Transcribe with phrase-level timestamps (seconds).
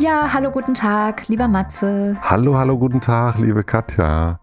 [0.00, 2.16] Ja, hallo, guten Tag, lieber Matze.
[2.22, 4.38] Hallo, hallo, guten Tag, liebe Katja.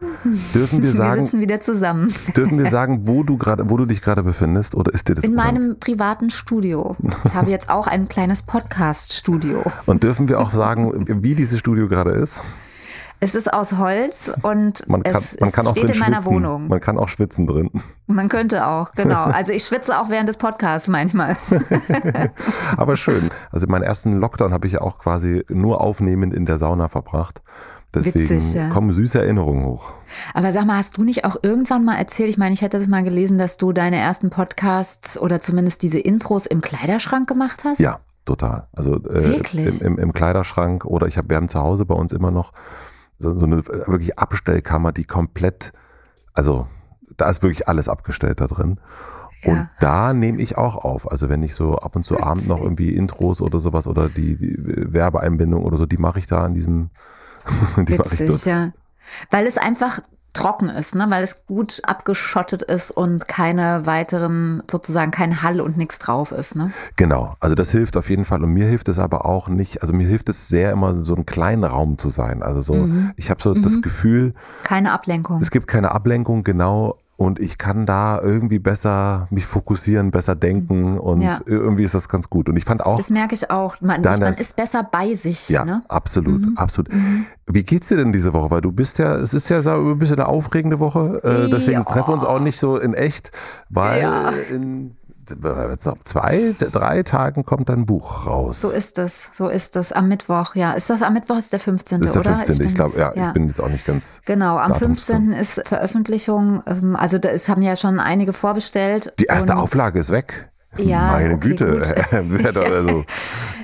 [0.53, 2.13] Dürfen wir sagen, wir sitzen wieder zusammen.
[2.35, 5.23] Dürfen wir sagen, wo du gerade, wo du dich gerade befindest, oder ist dir das
[5.23, 6.97] in meinem privaten Studio?
[7.23, 9.63] Ich habe jetzt auch ein kleines Podcast-Studio.
[9.85, 12.41] Und dürfen wir auch sagen, wie dieses Studio gerade ist?
[13.26, 16.35] Es ist aus Holz und man kann, es, man kann es steht in meiner schwitzen.
[16.35, 16.68] Wohnung.
[16.68, 17.71] Man kann auch schwitzen drin.
[18.05, 19.23] Man könnte auch, genau.
[19.35, 21.35] Also ich schwitze auch während des Podcasts manchmal.
[22.77, 23.29] Aber schön.
[23.51, 27.41] Also meinen ersten Lockdown habe ich ja auch quasi nur aufnehmend in der Sauna verbracht.
[27.96, 28.70] Deswegen Witzig, ja.
[28.70, 29.91] kommen süße Erinnerungen hoch.
[30.35, 32.87] Aber sag mal, hast du nicht auch irgendwann mal erzählt, ich meine, ich hätte das
[32.87, 37.79] mal gelesen, dass du deine ersten Podcasts oder zumindest diese Intros im Kleiderschrank gemacht hast?
[37.79, 38.68] Ja, total.
[38.71, 39.81] Also äh, Wirklich?
[39.81, 42.53] Im, im, im Kleiderschrank oder ich habe, wir haben zu Hause bei uns immer noch
[43.18, 45.74] so, so eine wirklich Abstellkammer, die komplett,
[46.34, 46.68] also
[47.18, 48.80] da ist wirklich alles abgestellt da drin.
[49.41, 49.52] Ja.
[49.52, 51.12] Und da nehme ich auch auf.
[51.12, 54.38] Also wenn ich so ab und zu abend noch irgendwie Intros oder sowas oder die,
[54.38, 56.90] die Werbeeinbindung oder so, die mache ich da an diesem,
[57.77, 58.46] die mache ich Witzig, dort.
[58.46, 58.74] ja.
[59.30, 59.99] Weil es einfach
[60.35, 61.05] trocken ist, ne?
[61.09, 66.55] weil es gut abgeschottet ist und keine weiteren, sozusagen kein Hall und nichts drauf ist.
[66.55, 66.72] Ne?
[66.95, 69.94] Genau, also das hilft auf jeden Fall und mir hilft es aber auch nicht, also
[69.94, 72.44] mir hilft es sehr immer so ein kleiner Raum zu sein.
[72.44, 73.12] Also so, Mhm.
[73.16, 75.41] ich habe so das Gefühl, Keine Ablenkung.
[75.41, 77.00] es gibt keine Ablenkung, genau.
[77.18, 81.40] Und ich kann da irgendwie besser mich fokussieren, besser denken und Ja.
[81.46, 82.50] irgendwie ist das ganz gut.
[82.50, 83.80] Und ich fand auch, Das merke ich auch.
[83.80, 85.48] Man, man ist besser bei sich.
[85.48, 85.81] ja, Ne?
[85.88, 86.92] absolut, absolut.
[87.48, 88.52] Wie geht's dir denn diese Woche?
[88.52, 91.22] Weil du bist ja, es ist ja so ein bisschen eine aufregende Woche.
[91.24, 91.84] Äh, deswegen Ja.
[91.86, 93.31] treffen wir uns auch nicht so in echt,
[93.70, 94.30] weil Ja.
[94.52, 94.98] in
[96.03, 98.62] zwei, drei Tagen kommt dein Buch raus.
[98.62, 99.91] So ist es, so ist es.
[99.91, 100.74] Am Mittwoch, ja.
[100.74, 102.00] Ist das am Mittwoch ist der 15.
[102.02, 102.36] das ist der oder?
[102.38, 102.56] 15.
[102.56, 104.22] Ich, bin- glaube, ja, ich bin jetzt auch nicht ganz.
[104.25, 105.18] Genau, am Datumsfest.
[105.19, 105.34] 15.
[105.34, 106.63] ist Veröffentlichung.
[106.68, 109.13] ähm, Also da ist, haben ja schon einige vorbestellt.
[109.19, 110.50] Die erste Auflage ist weg.
[110.78, 111.66] Ja, Meine okay, Güte.
[111.81, 111.96] also,
[112.30, 113.06] würde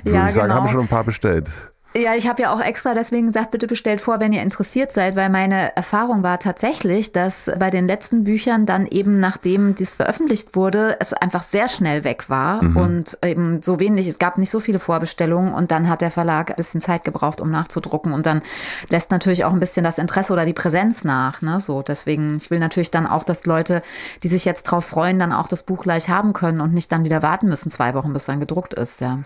[0.04, 0.60] Ja, ich sagen, genau.
[0.60, 1.71] haben schon ein paar bestellt.
[1.94, 5.14] Ja, ich habe ja auch extra deswegen gesagt, bitte bestellt vor, wenn ihr interessiert seid,
[5.14, 10.56] weil meine Erfahrung war tatsächlich, dass bei den letzten Büchern dann eben, nachdem dies veröffentlicht
[10.56, 12.76] wurde, es einfach sehr schnell weg war Mhm.
[12.78, 16.48] und eben so wenig, es gab nicht so viele Vorbestellungen und dann hat der Verlag
[16.48, 18.40] ein bisschen Zeit gebraucht, um nachzudrucken und dann
[18.88, 21.82] lässt natürlich auch ein bisschen das Interesse oder die Präsenz nach, ne, so.
[21.82, 23.82] Deswegen, ich will natürlich dann auch, dass Leute,
[24.22, 27.04] die sich jetzt drauf freuen, dann auch das Buch gleich haben können und nicht dann
[27.04, 29.18] wieder warten müssen, zwei Wochen, bis dann gedruckt ist, ja.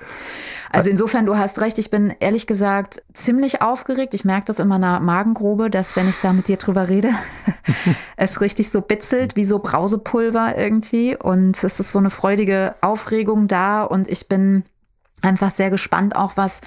[0.72, 2.55] Also insofern, du hast recht, ich bin ehrlich gesagt
[3.12, 4.14] ziemlich aufgeregt.
[4.14, 7.10] Ich merke das in meiner Magengrube, dass wenn ich da mit dir drüber rede,
[8.16, 11.16] es richtig so bitzelt, wie so Brausepulver irgendwie.
[11.16, 14.64] Und es ist so eine freudige Aufregung da und ich bin
[15.22, 16.60] einfach sehr gespannt auch, was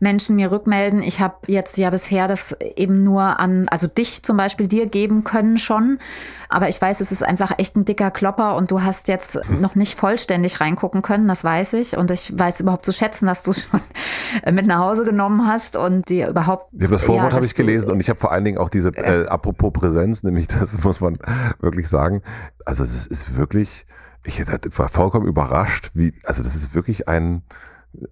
[0.00, 1.02] Menschen mir rückmelden.
[1.02, 5.24] Ich habe jetzt ja bisher das eben nur an, also dich zum Beispiel dir geben
[5.24, 5.98] können schon.
[6.48, 9.74] Aber ich weiß, es ist einfach echt ein dicker Klopper und du hast jetzt noch
[9.74, 11.96] nicht vollständig reingucken können, das weiß ich.
[11.96, 13.80] Und ich weiß überhaupt zu schätzen, dass du es schon
[14.54, 16.68] mit nach Hause genommen hast und dir überhaupt.
[16.72, 18.68] Ich habe das Vorwort ja, habe ich gelesen und ich habe vor allen Dingen auch
[18.68, 21.18] diese, äh, apropos Präsenz, nämlich das muss man
[21.60, 22.22] wirklich sagen.
[22.64, 23.86] Also es ist wirklich,
[24.24, 27.42] ich war vollkommen überrascht, wie, also das ist wirklich ein,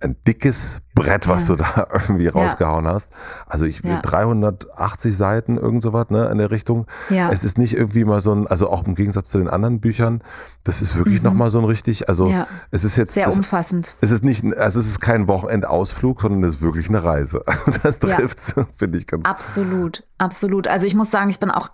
[0.00, 1.56] ein dickes Brett, was Ja.
[1.56, 3.12] du da irgendwie rausgehauen hast.
[3.46, 4.00] Also ich Ja.
[4.02, 6.86] 380 Seiten, irgend sowas, ne, in der Richtung.
[7.10, 7.30] Ja.
[7.30, 10.22] Es ist nicht irgendwie mal so ein, also auch im Gegensatz zu den anderen Büchern,
[10.64, 12.30] das ist wirklich noch mal so ein richtig, also Mhm.
[12.32, 12.46] Ja.
[12.70, 13.94] es ist jetzt Sehr das, umfassend.
[14.00, 17.44] es ist nicht, also es ist kein Wochenendausflug, sondern es ist wirklich eine Reise.
[17.82, 18.16] Das Ja.
[18.16, 19.24] trifft's, finde ich ganz.
[19.26, 20.68] Absolut, absolut.
[20.68, 21.70] Also ich muss sagen, ich bin auch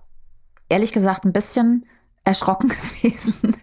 [0.69, 1.85] ehrlich gesagt ein bisschen
[2.29, 2.69] erschrocken
[3.01, 3.57] gewesen,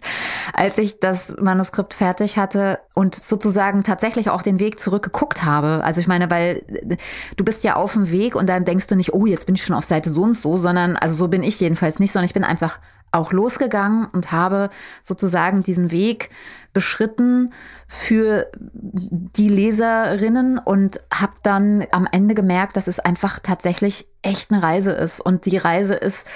[0.52, 5.84] als ich das Manuskript fertig hatte und sozusagen tatsächlich auch den Weg zurückgeguckt habe.
[5.84, 6.96] Also ich meine, weil äh,
[7.36, 9.64] du bist ja auf dem Weg und dann denkst du nicht, oh, jetzt bin ich
[9.64, 12.34] schon auf Seite so und so, sondern, also so bin ich jedenfalls nicht, sondern ich
[12.34, 12.80] bin einfach
[13.12, 14.68] auch losgegangen und habe
[15.00, 16.30] sozusagen diesen Weg
[16.72, 17.52] beschritten
[17.86, 24.62] für die Leserinnen und habe dann am Ende gemerkt, dass es einfach tatsächlich echt eine
[24.62, 25.20] Reise ist.
[25.20, 26.26] Und die Reise ist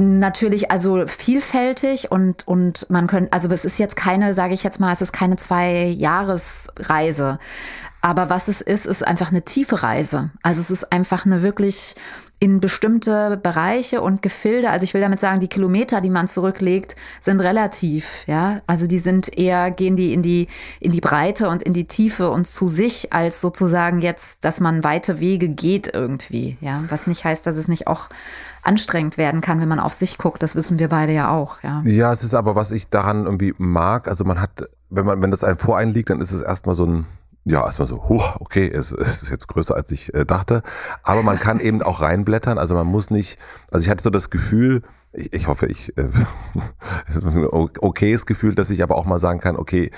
[0.00, 4.78] Natürlich, also vielfältig und, und man könnte, also es ist jetzt keine, sage ich jetzt
[4.78, 7.40] mal, es ist keine Zwei-Jahres-Reise.
[8.00, 10.30] Aber was es ist, ist einfach eine tiefe Reise.
[10.44, 11.96] Also es ist einfach eine wirklich
[12.40, 14.70] in bestimmte Bereiche und Gefilde.
[14.70, 18.60] Also ich will damit sagen, die Kilometer, die man zurücklegt, sind relativ, ja.
[18.66, 20.46] Also die sind eher, gehen die in die,
[20.78, 24.84] in die Breite und in die Tiefe und zu sich, als sozusagen jetzt, dass man
[24.84, 26.84] weite Wege geht irgendwie, ja.
[26.88, 28.08] Was nicht heißt, dass es nicht auch
[28.62, 30.42] anstrengend werden kann, wenn man auf sich guckt.
[30.42, 31.82] Das wissen wir beide ja auch, ja.
[31.84, 35.32] Ja, es ist aber, was ich daran irgendwie mag, also man hat, wenn man, wenn
[35.32, 37.06] das einem voreinliegt, dann ist es erstmal so ein,
[37.48, 40.62] ja, erstmal so, huh, okay, es, es ist jetzt größer, als ich äh, dachte.
[41.02, 42.58] Aber man kann eben auch reinblättern.
[42.58, 43.38] Also man muss nicht,
[43.70, 46.08] also ich hatte so das Gefühl, ich, ich hoffe, ich äh,
[47.50, 49.90] okayes Gefühl, dass ich aber auch mal sagen kann, okay,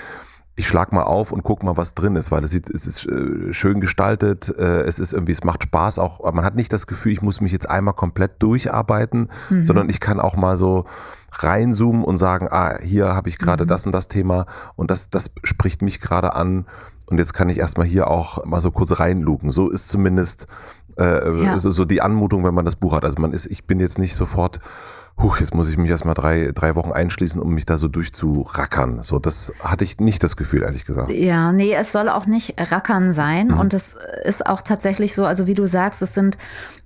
[0.55, 3.07] ich schlag mal auf und guck mal, was drin ist, weil es, sieht, es ist
[3.07, 6.87] äh, schön gestaltet, äh, es ist irgendwie, es macht Spaß auch, man hat nicht das
[6.87, 9.65] Gefühl, ich muss mich jetzt einmal komplett durcharbeiten, mhm.
[9.65, 10.85] sondern ich kann auch mal so
[11.31, 13.69] reinzoomen und sagen, ah, hier habe ich gerade mhm.
[13.69, 14.45] das und das Thema
[14.75, 16.65] und das, das spricht mich gerade an
[17.11, 19.51] und jetzt kann ich erstmal hier auch mal so kurz reinlugen.
[19.51, 20.47] So ist zumindest
[21.01, 21.59] äh, ja.
[21.59, 23.03] so, so die Anmutung, wenn man das Buch hat.
[23.03, 24.59] Also man ist, ich bin jetzt nicht sofort
[25.21, 29.03] Huch, jetzt muss ich mich erstmal drei, drei Wochen einschließen, um mich da so durchzurackern.
[29.03, 31.11] So, das hatte ich nicht das Gefühl, ehrlich gesagt.
[31.11, 33.49] Ja, nee, es soll auch nicht rackern sein.
[33.49, 33.59] Mhm.
[33.59, 36.37] Und es ist auch tatsächlich so, also wie du sagst, es sind,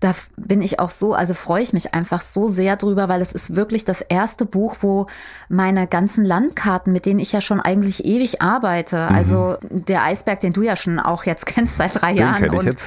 [0.01, 3.31] da bin ich auch so, also freue ich mich einfach so sehr drüber, weil es
[3.31, 5.07] ist wirklich das erste Buch, wo
[5.47, 9.15] meine ganzen Landkarten, mit denen ich ja schon eigentlich ewig arbeite, mhm.
[9.15, 12.50] also der Eisberg, den du ja schon auch jetzt kennst seit drei den Jahren.
[12.50, 12.85] und jetzt.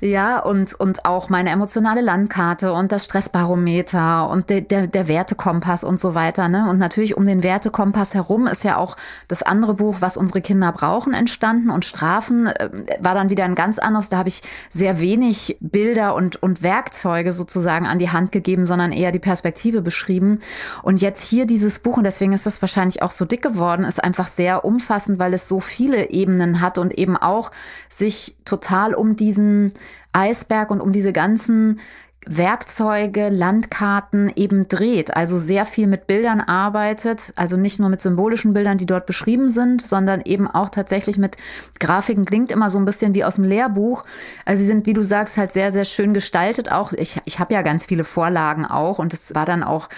[0.00, 5.82] Ja, und, und auch meine emotionale Landkarte und das Stressbarometer und der, der, der Wertekompass
[5.82, 6.48] und so weiter.
[6.48, 6.68] Ne?
[6.70, 8.96] Und natürlich um den Wertekompass herum ist ja auch
[9.26, 11.70] das andere Buch, was unsere Kinder brauchen, entstanden.
[11.70, 14.08] Und Strafen äh, war dann wieder ein ganz anderes.
[14.08, 18.92] Da habe ich sehr wenig Bilder und, und Werkzeuge sozusagen an die Hand gegeben, sondern
[18.92, 20.38] eher die Perspektive beschrieben.
[20.82, 24.02] Und jetzt hier dieses Buch, und deswegen ist das wahrscheinlich auch so dick geworden, ist
[24.02, 27.50] einfach sehr umfassend, weil es so viele Ebenen hat und eben auch
[27.88, 29.74] sich total um diesen
[30.12, 31.80] Eisberg und um diese ganzen
[32.28, 35.16] Werkzeuge, Landkarten eben dreht.
[35.16, 39.48] Also sehr viel mit Bildern arbeitet, also nicht nur mit symbolischen Bildern, die dort beschrieben
[39.48, 41.36] sind, sondern eben auch tatsächlich mit
[41.80, 42.26] Grafiken.
[42.26, 44.04] Klingt immer so ein bisschen wie aus dem Lehrbuch.
[44.44, 46.70] Also sie sind, wie du sagst, halt sehr, sehr schön gestaltet.
[46.70, 49.88] Auch ich, ich habe ja ganz viele Vorlagen auch und es war dann auch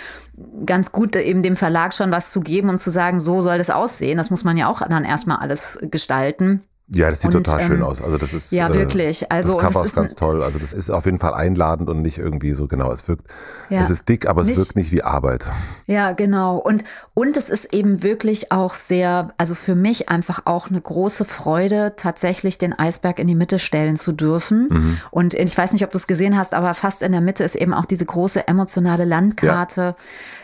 [0.64, 3.70] ganz gut, eben dem Verlag schon was zu geben und zu sagen, so soll das
[3.70, 4.19] aussehen.
[4.19, 6.62] Das muss man ja auch dann erstmal alles gestalten.
[6.92, 8.02] Ja, das sieht und, total schön ähm, aus.
[8.02, 9.31] Also das ist ja wirklich.
[9.31, 10.42] Also das Cover ist ganz toll.
[10.42, 12.90] Also das ist auf jeden Fall einladend und nicht irgendwie so genau.
[12.90, 13.26] Es wirkt,
[13.69, 15.46] ja, es ist dick, aber nicht, es wirkt nicht wie Arbeit.
[15.87, 16.56] Ja, genau.
[16.56, 16.82] Und
[17.14, 21.94] und es ist eben wirklich auch sehr, also für mich einfach auch eine große Freude,
[21.96, 24.69] tatsächlich den Eisberg in die Mitte stellen zu dürfen.
[24.69, 25.00] Mhm.
[25.12, 27.54] Und ich weiß nicht, ob du es gesehen hast, aber fast in der Mitte ist
[27.54, 29.94] eben auch diese große emotionale Landkarte,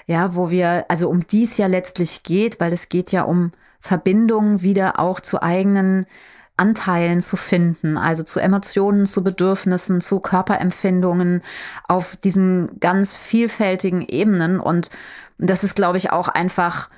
[0.07, 3.23] ja, ja wo wir, also um die es ja letztlich geht, weil es geht ja
[3.23, 3.51] um
[3.81, 6.07] Verbindungen wieder auch zu eigenen
[6.57, 11.43] Anteilen zu finden, also zu Emotionen, zu Bedürfnissen, zu Körperempfindungen
[11.87, 14.61] auf diesen ganz vielfältigen Ebenen.
[14.61, 14.91] Und
[15.39, 16.89] das ist, glaube ich, auch einfach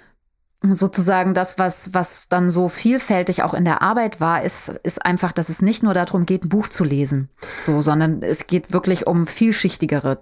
[0.62, 5.32] sozusagen das, was, was dann so vielfältig auch in der Arbeit war, ist, ist einfach,
[5.32, 7.28] dass es nicht nur darum geht, ein Buch zu lesen,
[7.60, 10.20] so, sondern es geht wirklich um vielschichtigere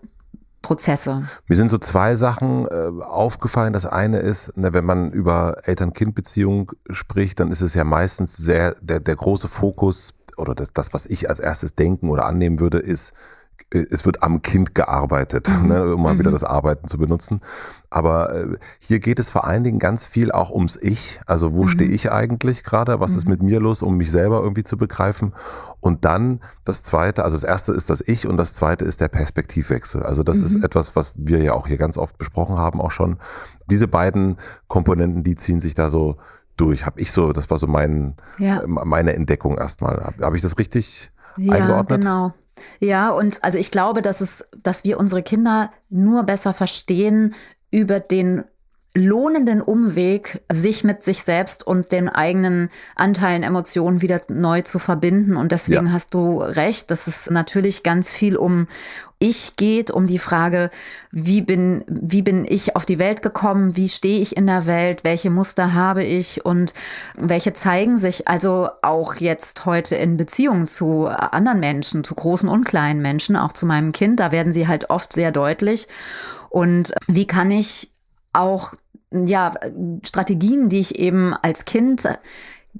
[0.66, 1.28] Prozesse.
[1.46, 3.72] Mir sind so zwei Sachen äh, aufgefallen.
[3.72, 8.74] Das eine ist, ne, wenn man über Eltern-Kind-Beziehung spricht, dann ist es ja meistens sehr,
[8.80, 12.78] der, der große Fokus oder das, das, was ich als erstes denken oder annehmen würde,
[12.78, 13.12] ist,
[13.70, 15.68] es wird am Kind gearbeitet, mhm.
[15.68, 16.20] ne, um mal mhm.
[16.20, 17.40] wieder das Arbeiten zu benutzen.
[17.90, 21.20] Aber äh, hier geht es vor allen Dingen ganz viel auch ums Ich.
[21.26, 21.68] Also wo mhm.
[21.68, 23.00] stehe ich eigentlich gerade?
[23.00, 23.32] Was ist mhm.
[23.32, 25.34] mit mir los, um mich selber irgendwie zu begreifen?
[25.80, 29.08] Und dann das Zweite, also das Erste ist das Ich und das Zweite ist der
[29.08, 30.02] Perspektivwechsel.
[30.02, 30.64] Also das ist mhm.
[30.64, 33.18] etwas, was wir ja auch hier ganz oft besprochen haben, auch schon.
[33.68, 34.36] Diese beiden
[34.68, 36.18] Komponenten, die ziehen sich da so
[36.56, 36.86] durch.
[36.86, 38.62] Habe ich so, das war so mein, ja.
[38.66, 40.04] meine Entdeckung erstmal.
[40.04, 42.02] Habe hab ich das richtig ja, eingeordnet?
[42.02, 42.32] Genau.
[42.80, 47.34] Ja, und also ich glaube, dass es, dass wir unsere Kinder nur besser verstehen
[47.70, 48.44] über den
[48.96, 55.36] lohnenden Umweg, sich mit sich selbst und den eigenen Anteilen, Emotionen wieder neu zu verbinden.
[55.36, 55.92] Und deswegen ja.
[55.92, 58.66] hast du recht, dass es natürlich ganz viel um
[59.18, 60.70] Ich geht, um die Frage,
[61.10, 65.04] wie bin, wie bin ich auf die Welt gekommen, wie stehe ich in der Welt,
[65.04, 66.72] welche Muster habe ich und
[67.14, 72.64] welche zeigen sich also auch jetzt heute in Beziehungen zu anderen Menschen, zu großen und
[72.64, 74.20] kleinen Menschen, auch zu meinem Kind.
[74.20, 75.86] Da werden sie halt oft sehr deutlich.
[76.48, 77.90] Und wie kann ich
[78.36, 78.74] auch
[79.24, 79.52] ja,
[80.04, 82.08] Strategien, die ich eben als Kind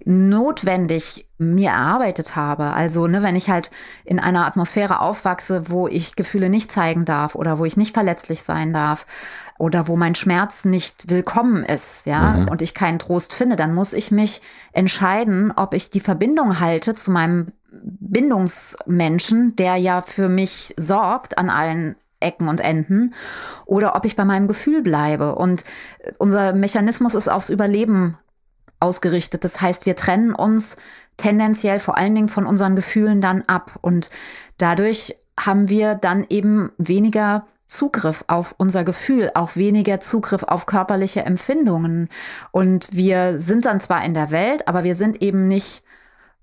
[0.04, 2.72] notwendig mir erarbeitet habe.
[2.72, 3.70] Also, ne, wenn ich halt
[4.04, 8.42] in einer Atmosphäre aufwachse, wo ich Gefühle nicht zeigen darf oder wo ich nicht verletzlich
[8.42, 9.06] sein darf
[9.58, 12.48] oder wo mein Schmerz nicht willkommen ist, ja, mhm.
[12.48, 16.94] und ich keinen Trost finde, dann muss ich mich entscheiden, ob ich die Verbindung halte
[16.94, 23.14] zu meinem Bindungsmenschen, der ja für mich sorgt an allen Ecken und Enden
[23.66, 25.34] oder ob ich bei meinem Gefühl bleibe.
[25.34, 25.64] Und
[26.18, 28.18] unser Mechanismus ist aufs Überleben
[28.80, 29.44] ausgerichtet.
[29.44, 30.76] Das heißt, wir trennen uns
[31.16, 33.78] tendenziell vor allen Dingen von unseren Gefühlen dann ab.
[33.80, 34.10] Und
[34.58, 41.24] dadurch haben wir dann eben weniger Zugriff auf unser Gefühl, auch weniger Zugriff auf körperliche
[41.24, 42.08] Empfindungen.
[42.52, 45.82] Und wir sind dann zwar in der Welt, aber wir sind eben nicht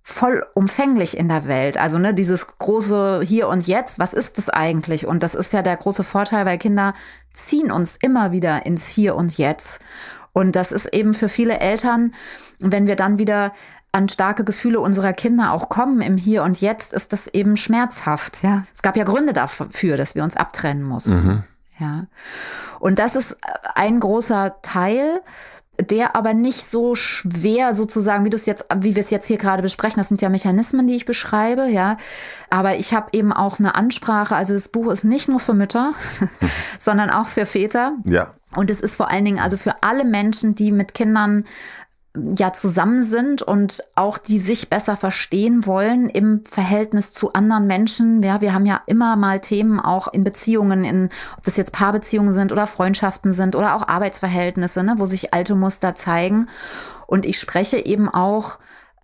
[0.04, 1.78] vollumfänglich in der Welt.
[1.78, 5.08] Also ne, dieses große Hier und Jetzt, was ist das eigentlich?
[5.08, 6.94] Und das ist ja der große Vorteil, weil Kinder
[7.32, 9.80] ziehen uns immer wieder ins Hier und Jetzt.
[10.34, 12.14] Und das ist eben für viele Eltern,
[12.60, 13.54] wenn wir dann wieder
[13.94, 18.44] an starke Gefühle unserer Kinder auch kommen im Hier und Jetzt, ist das eben schmerzhaft.
[18.44, 21.26] Ja, es gab ja Gründe dafür, dass wir uns abtrennen mussten.
[21.26, 21.44] Mhm.
[21.80, 22.06] Ja,
[22.80, 23.38] und das ist
[23.76, 25.22] ein großer Teil
[25.80, 29.38] der aber nicht so schwer sozusagen, wie du es jetzt, wie wir es jetzt hier
[29.38, 30.00] gerade besprechen.
[30.00, 31.98] Das sind ja Mechanismen, die ich beschreibe, ja.
[32.50, 34.36] Aber ich habe eben auch eine Ansprache.
[34.36, 35.94] Also das Buch ist nicht nur für Mütter,
[36.80, 37.94] sondern auch für Väter.
[38.06, 38.34] Ja.
[38.56, 41.46] Und es ist vor allen Dingen also für alle Menschen, die mit Kindern
[42.16, 48.22] ja zusammen sind und auch die sich besser verstehen wollen im Verhältnis zu anderen Menschen.
[48.22, 52.34] Ja, wir haben ja immer mal Themen auch in Beziehungen, in, ob das jetzt Paarbeziehungen
[52.34, 56.48] sind oder Freundschaften sind oder auch Arbeitsverhältnisse, ne, wo sich alte Muster zeigen.
[57.08, 58.60] Und ich spreche eben auch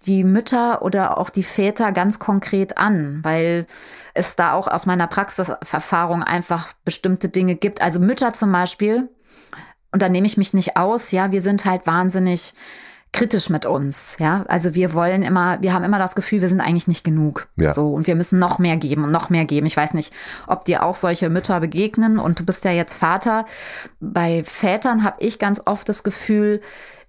[0.06, 3.66] die Mütter oder auch die Väter ganz konkret an, weil
[4.14, 7.82] es da auch aus meiner Praxiserfahrung einfach bestimmte Dinge gibt.
[7.82, 9.10] Also Mütter zum Beispiel,
[9.92, 12.54] und da nehme ich mich nicht aus, ja, wir sind halt wahnsinnig
[13.12, 14.16] kritisch mit uns.
[14.20, 17.48] Ja, also wir wollen immer, wir haben immer das Gefühl, wir sind eigentlich nicht genug.
[17.56, 17.74] Ja.
[17.74, 19.66] So und wir müssen noch mehr geben und noch mehr geben.
[19.66, 20.14] Ich weiß nicht,
[20.48, 23.46] ob dir auch solche Mütter begegnen und du bist ja jetzt Vater.
[24.00, 26.62] Bei Vätern habe ich ganz oft das Gefühl,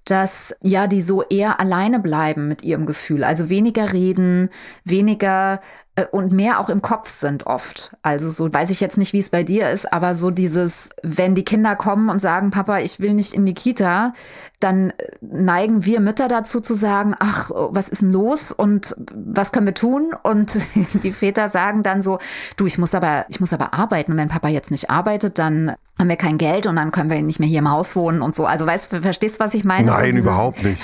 [0.04, 3.22] dass ja, die so eher alleine bleiben mit ihrem Gefühl.
[3.22, 4.48] Also weniger reden,
[4.84, 5.60] weniger
[5.96, 7.96] äh, und mehr auch im Kopf sind oft.
[8.02, 11.34] Also so weiß ich jetzt nicht, wie es bei dir ist, aber so dieses, wenn
[11.34, 14.12] die Kinder kommen und sagen, Papa, ich will nicht in die Kita,
[14.60, 19.66] dann neigen wir Mütter dazu zu sagen, ach, was ist denn los und was können
[19.66, 20.14] wir tun?
[20.22, 20.52] Und
[21.02, 22.18] die Väter sagen dann so,
[22.56, 24.12] du, ich muss aber, ich muss aber arbeiten.
[24.12, 27.22] Und wenn Papa jetzt nicht arbeitet, dann haben wir kein Geld und dann können wir
[27.22, 28.46] nicht mehr hier im Haus wohnen und so.
[28.46, 29.86] Also weißt du, verstehst du, was ich meine?
[29.86, 30.82] Nein, überhaupt nicht.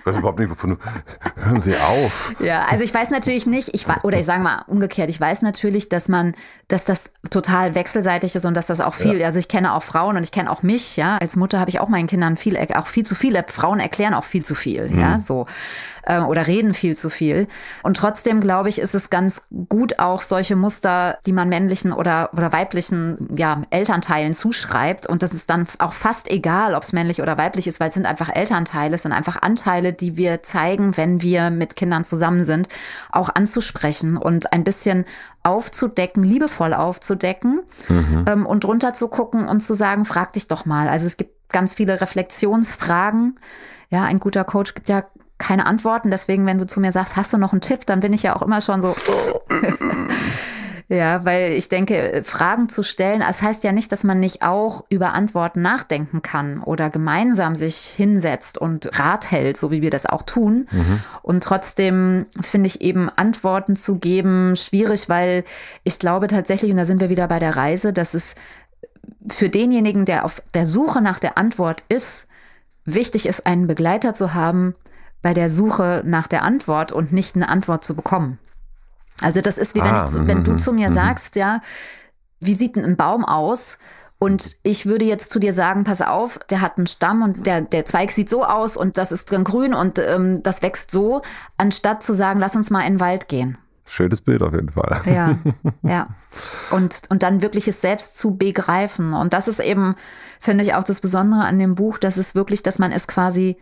[0.00, 0.76] ich weiß überhaupt nicht, wovon du,
[1.36, 2.34] hören Sie auf.
[2.38, 5.88] Ja, also ich weiß natürlich nicht, ich oder ich sage mal umgekehrt, ich weiß natürlich,
[5.88, 6.34] dass man,
[6.68, 9.26] dass das total wechselseitig ist und dass das auch viel, ja.
[9.26, 11.80] also ich kenne auch Frauen und ich kenne auch mich, ja, als Mutter habe ich
[11.80, 13.44] auch meinen Kindern viel auch viel zu viele.
[13.48, 15.00] Frauen erklären auch viel zu viel, mhm.
[15.00, 15.46] ja, so.
[16.08, 17.46] Äh, oder reden viel zu viel.
[17.82, 22.30] Und trotzdem, glaube ich, ist es ganz gut, auch solche Muster, die man männlichen oder,
[22.32, 25.06] oder weiblichen ja, Elternteilen zuschreibt.
[25.06, 27.94] Und das ist dann auch fast egal, ob es männlich oder weiblich ist, weil es
[27.94, 32.42] sind einfach Elternteile, es sind einfach Anteile, die wir zeigen, wenn wir mit Kindern zusammen
[32.42, 32.68] sind,
[33.12, 35.04] auch anzusprechen und ein bisschen
[35.42, 38.24] aufzudecken, liebevoll aufzudecken mhm.
[38.26, 40.88] ähm, und drunter zu gucken und zu sagen, frag dich doch mal.
[40.88, 43.38] Also es gibt ganz viele Reflexionsfragen.
[43.90, 45.04] Ja, ein guter Coach gibt ja
[45.38, 46.10] keine Antworten.
[46.10, 48.36] Deswegen, wenn du zu mir sagst, hast du noch einen Tipp, dann bin ich ja
[48.36, 48.94] auch immer schon so.
[50.88, 54.84] ja, weil ich denke, Fragen zu stellen, das heißt ja nicht, dass man nicht auch
[54.88, 60.06] über Antworten nachdenken kann oder gemeinsam sich hinsetzt und Rat hält, so wie wir das
[60.06, 60.66] auch tun.
[60.70, 61.00] Mhm.
[61.22, 65.44] Und trotzdem finde ich eben Antworten zu geben schwierig, weil
[65.84, 68.34] ich glaube tatsächlich, und da sind wir wieder bei der Reise, dass es
[69.30, 72.26] für denjenigen, der auf der Suche nach der Antwort ist,
[72.84, 74.74] wichtig ist, einen Begleiter zu haben
[75.22, 78.38] bei der Suche nach der Antwort und nicht eine Antwort zu bekommen.
[79.20, 80.94] Also das ist wie wenn, ah, ich, wenn du mhm, zu mir mhm.
[80.94, 81.60] sagst, ja,
[82.40, 83.78] wie sieht denn ein Baum aus?
[84.20, 87.60] Und ich würde jetzt zu dir sagen, pass auf, der hat einen Stamm und der,
[87.60, 91.22] der Zweig sieht so aus und das ist dann grün und ähm, das wächst so,
[91.56, 93.58] anstatt zu sagen, lass uns mal in den Wald gehen.
[93.84, 95.00] Schönes Bild auf jeden Fall.
[95.06, 95.38] Ja,
[95.82, 96.08] ja.
[96.70, 99.14] Und, und dann wirklich es selbst zu begreifen.
[99.14, 99.94] Und das ist eben,
[100.40, 103.56] finde ich, auch das Besondere an dem Buch, dass es wirklich, dass man es quasi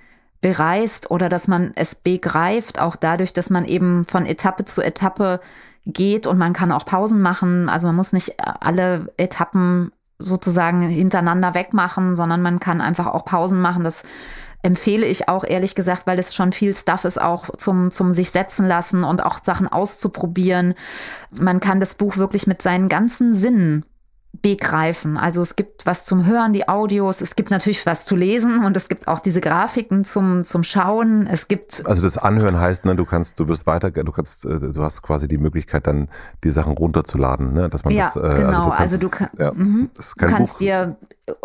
[0.46, 5.40] bereist oder dass man es begreift, auch dadurch, dass man eben von Etappe zu Etappe
[5.86, 7.68] geht und man kann auch Pausen machen.
[7.68, 13.60] Also man muss nicht alle Etappen sozusagen hintereinander wegmachen, sondern man kann einfach auch Pausen
[13.60, 13.82] machen.
[13.82, 14.04] Das
[14.62, 18.30] empfehle ich auch ehrlich gesagt, weil es schon viel Stuff ist, auch zum, zum sich
[18.30, 20.74] setzen lassen und auch Sachen auszuprobieren.
[21.32, 23.84] Man kann das Buch wirklich mit seinen ganzen Sinnen
[24.42, 25.16] begreifen.
[25.16, 28.76] Also es gibt was zum Hören, die Audios, es gibt natürlich was zu lesen und
[28.76, 31.26] es gibt auch diese Grafiken zum, zum Schauen.
[31.26, 31.84] Es gibt.
[31.86, 35.02] Also das Anhören heißt, ne, du kannst, du wirst weiter, du kannst, äh, du hast
[35.02, 36.08] quasi die Möglichkeit, dann
[36.44, 37.68] die Sachen runterzuladen, ne?
[37.68, 38.70] Dass man ja, das, äh, genau.
[38.70, 39.90] Also du, kannst, also du, ja, mhm.
[39.94, 40.58] du kannst Buch.
[40.58, 40.96] dir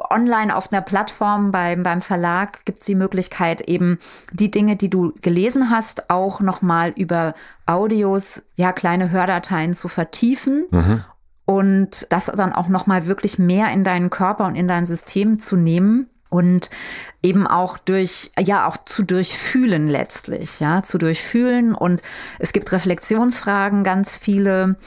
[0.10, 3.98] online auf einer Plattform beim, beim Verlag gibt es die Möglichkeit, eben
[4.31, 7.33] die Dinge, die du gelesen hast, auch nochmal über
[7.65, 10.65] Audios, ja, kleine Hördateien zu vertiefen.
[10.71, 11.03] Mhm
[11.51, 15.38] und das dann auch noch mal wirklich mehr in deinen Körper und in dein System
[15.38, 16.70] zu nehmen und
[17.22, 21.75] eben auch durch, ja, auch zu durchfühlen letztlich, ja, zu durchfühlen.
[21.75, 22.01] Und
[22.39, 24.77] es gibt Reflexionsfragen, ganz viele,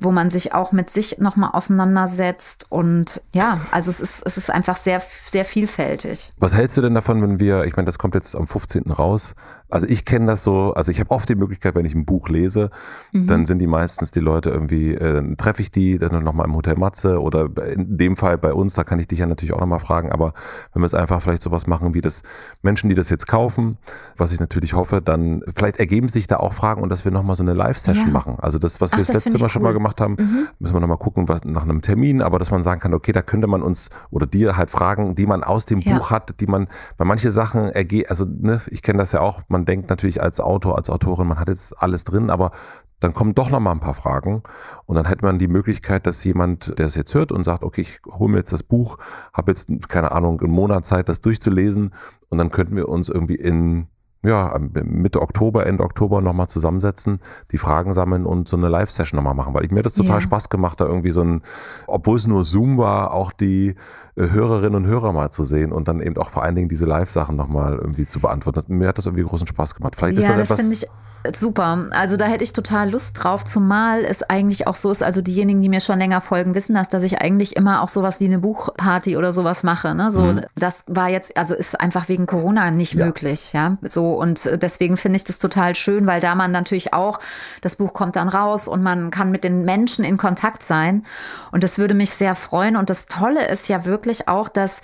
[0.00, 2.64] wo man sich auch mit sich nochmal auseinandersetzt.
[2.70, 6.32] Und ja, also es ist, es ist einfach sehr, sehr vielfältig.
[6.38, 8.90] Was hältst du denn davon, wenn wir, ich meine, das kommt jetzt am 15.
[8.90, 9.34] raus,
[9.74, 12.28] also ich kenne das so, also ich habe oft die Möglichkeit, wenn ich ein Buch
[12.28, 12.70] lese,
[13.12, 13.26] mhm.
[13.26, 16.54] dann sind die meistens die Leute irgendwie, äh, dann treffe ich die dann nochmal im
[16.54, 19.58] Hotel Matze oder in dem Fall bei uns, da kann ich dich ja natürlich auch
[19.58, 20.32] nochmal fragen, aber
[20.72, 22.22] wenn wir es einfach vielleicht sowas machen wie das
[22.62, 23.78] Menschen, die das jetzt kaufen,
[24.16, 27.34] was ich natürlich hoffe, dann vielleicht ergeben sich da auch Fragen und dass wir nochmal
[27.34, 28.12] so eine Live-Session ja.
[28.12, 28.36] machen.
[28.38, 29.50] Also das, was Ach, wir das, das letzte Mal cool.
[29.50, 30.46] schon mal gemacht haben, mhm.
[30.60, 33.22] müssen wir nochmal gucken, was, nach einem Termin, aber dass man sagen kann, okay, da
[33.22, 35.98] könnte man uns oder dir halt Fragen, die man aus dem ja.
[35.98, 39.42] Buch hat, die man, bei manche Sachen ergeht, also ne, ich kenne das ja auch,
[39.48, 42.52] man denkt natürlich als Autor, als Autorin, man hat jetzt alles drin, aber
[43.00, 44.42] dann kommen doch noch mal ein paar Fragen.
[44.86, 47.82] Und dann hätte man die Möglichkeit, dass jemand, der es jetzt hört und sagt, okay,
[47.82, 48.96] ich hole mir jetzt das Buch,
[49.32, 51.92] habe jetzt keine Ahnung, einen Monat Zeit, das durchzulesen.
[52.30, 53.88] Und dann könnten wir uns irgendwie in
[54.24, 57.20] ja, Mitte Oktober, Ende Oktober nochmal zusammensetzen,
[57.52, 60.20] die Fragen sammeln und so eine Live-Session nochmal machen, weil ich mir das total ja.
[60.20, 61.42] Spaß gemacht, da irgendwie so ein,
[61.86, 63.74] obwohl es nur Zoom war, auch die
[64.16, 66.86] äh, Hörerinnen und Hörer mal zu sehen und dann eben auch vor allen Dingen diese
[66.86, 68.78] Live-Sachen nochmal irgendwie zu beantworten.
[68.78, 69.96] Mir hat das irgendwie großen Spaß gemacht.
[69.96, 70.88] Vielleicht ja, ist das, das ich
[71.34, 71.86] super.
[71.90, 75.62] Also da hätte ich total Lust drauf, zumal es eigentlich auch so ist, also diejenigen,
[75.62, 78.38] die mir schon länger folgen, wissen das, dass ich eigentlich immer auch sowas wie eine
[78.38, 79.94] Buchparty oder sowas mache.
[79.94, 80.10] Ne?
[80.10, 80.42] So, mhm.
[80.54, 83.06] das war jetzt, also ist einfach wegen Corona nicht ja.
[83.06, 83.76] möglich, ja.
[83.82, 87.20] So, und deswegen finde ich das total schön, weil da man natürlich auch,
[87.62, 91.04] das Buch kommt dann raus und man kann mit den Menschen in Kontakt sein.
[91.52, 92.76] Und das würde mich sehr freuen.
[92.76, 94.80] Und das Tolle ist ja wirklich auch, dass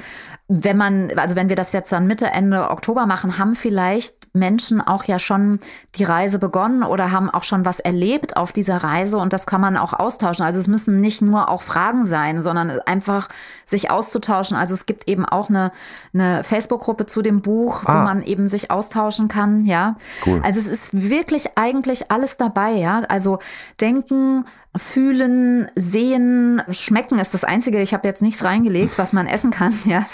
[0.53, 4.81] wenn man, also wenn wir das jetzt dann Mitte, Ende Oktober machen, haben vielleicht Menschen
[4.81, 5.61] auch ja schon
[5.95, 9.61] die Reise begonnen oder haben auch schon was erlebt auf dieser Reise und das kann
[9.61, 10.45] man auch austauschen.
[10.45, 13.29] Also es müssen nicht nur auch Fragen sein, sondern einfach
[13.65, 14.57] sich auszutauschen.
[14.57, 15.71] Also es gibt eben auch eine,
[16.13, 18.01] eine Facebook-Gruppe zu dem Buch, ah.
[18.01, 19.95] wo man eben sich austauschen kann, ja.
[20.27, 20.41] Cool.
[20.43, 23.03] Also es ist wirklich eigentlich alles dabei, ja.
[23.09, 23.39] Also
[23.81, 24.45] denken,
[24.77, 27.83] Fühlen, sehen, schmecken ist das Einzige.
[27.83, 30.07] Ich habe jetzt nichts reingelegt, was man essen kann, ja.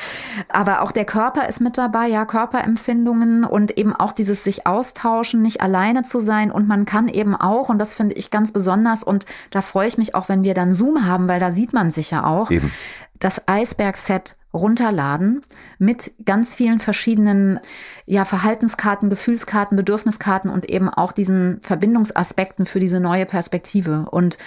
[0.49, 5.43] Aber auch der Körper ist mit dabei, ja, Körperempfindungen und eben auch dieses sich austauschen,
[5.43, 6.51] nicht alleine zu sein.
[6.51, 9.99] Und man kann eben auch, und das finde ich ganz besonders, und da freue ich
[9.99, 12.73] mich auch, wenn wir dann Zoom haben, weil da sieht man sich ja auch, eben.
[13.19, 15.43] Das Eisberg-Set runterladen
[15.79, 17.61] mit ganz vielen verschiedenen
[18.07, 24.09] ja, Verhaltenskarten, Gefühlskarten, Bedürfniskarten und eben auch diesen Verbindungsaspekten für diese neue Perspektive.
[24.11, 24.39] Und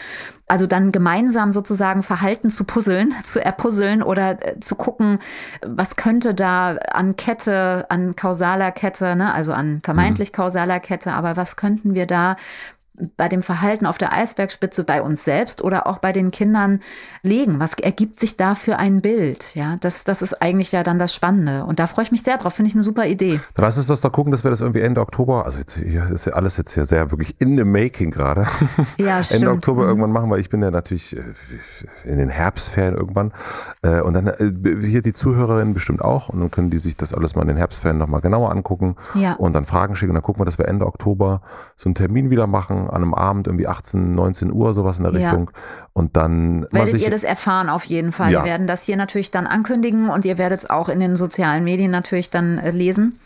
[0.47, 5.19] also dann gemeinsam sozusagen Verhalten zu puzzeln, zu erpuzzeln oder äh, zu gucken,
[5.65, 10.35] was könnte da an Kette, an kausaler Kette, ne, also an vermeintlich mhm.
[10.35, 12.35] kausaler Kette, aber was könnten wir da
[13.17, 16.79] bei dem Verhalten auf der Eisbergspitze bei uns selbst oder auch bei den Kindern
[17.23, 17.59] legen?
[17.59, 19.55] Was ergibt sich da für ein Bild?
[19.55, 21.65] Ja, das, das ist eigentlich ja dann das Spannende.
[21.65, 22.53] Und da freue ich mich sehr drauf.
[22.53, 23.39] Finde ich eine super Idee.
[23.55, 26.09] Dann lass uns das doch gucken, dass wir das irgendwie Ende Oktober, also jetzt hier
[26.09, 28.47] ist ja alles jetzt hier sehr wirklich in the making gerade.
[28.97, 29.41] Ja, stimmt.
[29.41, 29.89] Ende Oktober mhm.
[29.89, 31.23] irgendwann machen, weil ich bin ja natürlich äh,
[32.05, 33.31] in den Herbstferien irgendwann.
[33.81, 36.29] Äh, und dann äh, hier die Zuhörerinnen bestimmt auch.
[36.29, 38.95] Und dann können die sich das alles mal in den Herbstferien nochmal genauer angucken.
[39.15, 39.33] Ja.
[39.33, 40.11] Und dann Fragen schicken.
[40.11, 41.41] Und dann gucken wir, dass wir Ende Oktober
[41.75, 45.13] so einen Termin wieder machen an einem Abend, irgendwie 18, 19 Uhr, sowas in der
[45.13, 45.29] ja.
[45.29, 45.51] Richtung.
[45.93, 46.65] Und dann.
[46.71, 48.31] Werdet sich, ihr das erfahren auf jeden Fall.
[48.31, 48.43] Ja.
[48.43, 51.63] Wir werden das hier natürlich dann ankündigen und ihr werdet es auch in den sozialen
[51.63, 53.19] Medien natürlich dann äh, lesen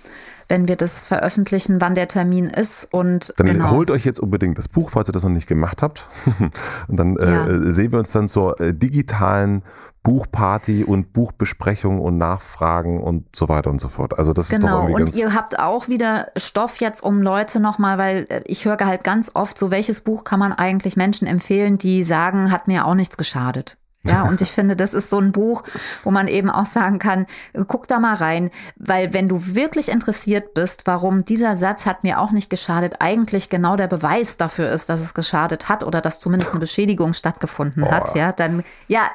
[0.50, 2.88] wenn wir das veröffentlichen, wann der Termin ist.
[2.92, 3.72] Und dann genau.
[3.72, 6.08] holt euch jetzt unbedingt das Buch, falls ihr das noch nicht gemacht habt.
[6.88, 7.48] und dann äh, ja.
[7.48, 9.64] äh, sehen wir uns dann zur äh, digitalen
[10.04, 14.20] Buchparty und Buchbesprechung und Nachfragen und so weiter und so fort.
[14.20, 14.68] Also das genau.
[14.68, 18.42] ist doch irgendwie und ihr habt auch wieder Stoff jetzt um Leute nochmal, weil äh,
[18.46, 22.52] ich höre halt ganz oft so, welches Buch kann man eigentlich Menschen empfehlen, die sagen,
[22.52, 23.78] hat mir auch nichts geschadet.
[24.06, 25.64] Ja, und ich finde, das ist so ein Buch,
[26.04, 27.26] wo man eben auch sagen kann,
[27.68, 32.20] guck da mal rein, weil wenn du wirklich interessiert bist, warum dieser Satz hat mir
[32.20, 36.20] auch nicht geschadet, eigentlich genau der Beweis dafür ist, dass es geschadet hat oder dass
[36.20, 37.92] zumindest eine Beschädigung stattgefunden oh.
[37.92, 39.10] hat, ja, dann, ja,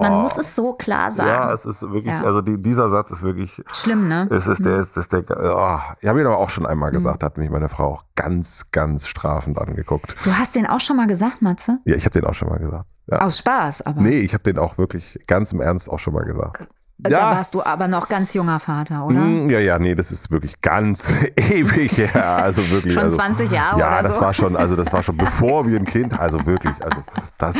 [0.00, 0.20] man oh.
[0.22, 1.28] muss es so klar sagen.
[1.28, 2.22] Ja, es ist wirklich, ja.
[2.22, 4.26] also die, dieser Satz ist wirklich schlimm, ne?
[4.30, 4.80] Es ist der, mhm.
[4.80, 7.26] ist, ist der, oh, ich habe ihn aber auch schon einmal gesagt, mhm.
[7.26, 10.14] hat mich meine Frau auch ganz, ganz strafend angeguckt.
[10.24, 11.78] Du hast den auch schon mal gesagt, Matze?
[11.84, 12.86] Ja, ich habe den auch schon mal gesagt.
[13.06, 13.18] Ja.
[13.18, 14.00] Aus Spaß, aber.
[14.00, 16.68] Nee, ich habe den auch wirklich ganz im Ernst auch schon mal gesagt.
[17.02, 19.20] Da warst du aber noch ganz junger Vater, oder?
[19.20, 22.36] Mm, Ja, ja, nee, das ist wirklich ganz ewig her.
[22.42, 22.92] Also wirklich.
[22.92, 24.20] Schon also, 20 Jahre Ja, oder das so?
[24.20, 27.02] war schon, also das war schon bevor wir ein Kind, also wirklich, also
[27.38, 27.56] das.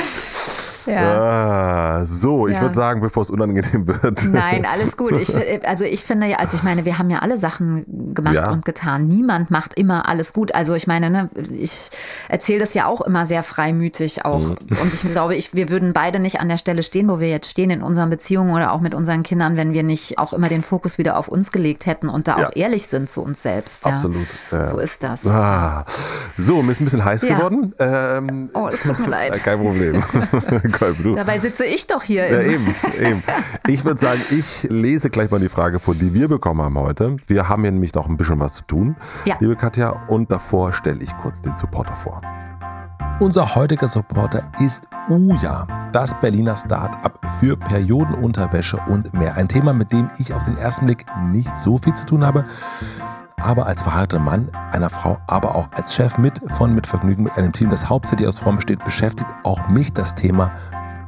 [0.86, 2.60] Ah, so, ich Ja.
[2.62, 4.24] würde sagen, bevor es unangenehm wird.
[4.30, 5.12] Nein, alles gut.
[5.16, 8.34] Ich, fi- also ich finde ja, also ich meine, wir haben ja alle Sachen gemacht
[8.34, 8.50] Ja.
[8.50, 9.06] und getan.
[9.06, 10.54] Niemand macht immer alles gut.
[10.54, 11.76] Also ich meine, ne, ich
[12.28, 14.40] erzähle das ja auch immer sehr freimütig auch.
[14.50, 14.56] Mhm.
[14.82, 17.50] Und ich glaube, ich, wir würden beide nicht an der Stelle stehen, wo wir jetzt
[17.50, 20.62] stehen in unseren Beziehungen oder auch mit unseren Kindern, wenn wir nicht auch immer den
[20.62, 22.48] Fokus wieder auf uns gelegt hätten und da Ja.
[22.48, 23.84] auch ehrlich sind zu uns selbst.
[23.84, 23.92] Ja.
[23.92, 24.26] Absolut.
[24.50, 24.64] Ja.
[24.64, 25.26] So ist das.
[25.26, 25.84] Ah,
[26.38, 27.36] so, mir ist ein bisschen heiß Ja.
[27.36, 27.74] geworden.
[27.78, 29.40] Ähm, Oh, es tut mir leid.
[29.44, 30.02] Kein Problem.
[31.02, 31.14] Du.
[31.14, 32.30] Dabei sitze ich doch hier.
[32.30, 33.22] Ja, im- eben, eben.
[33.68, 37.16] Ich würde sagen, ich lese gleich mal die Frage vor, die wir bekommen haben heute.
[37.26, 39.36] Wir haben hier nämlich noch ein bisschen was zu tun, Ja.
[39.40, 39.90] liebe Katja.
[40.08, 42.20] Und davor stelle ich kurz den Supporter vor.
[43.20, 49.34] Unser heutiger Supporter ist Uja, das Berliner Start-up für Periodenunterwäsche und mehr.
[49.36, 52.46] Ein Thema, mit dem ich auf den ersten Blick nicht so viel zu tun habe.
[53.40, 57.36] Aber als verheirateter Mann einer Frau, aber auch als Chef mit von Mit Vergnügen mit
[57.36, 60.52] einem Team, das hauptsächlich aus Frauen besteht, beschäftigt auch mich das Thema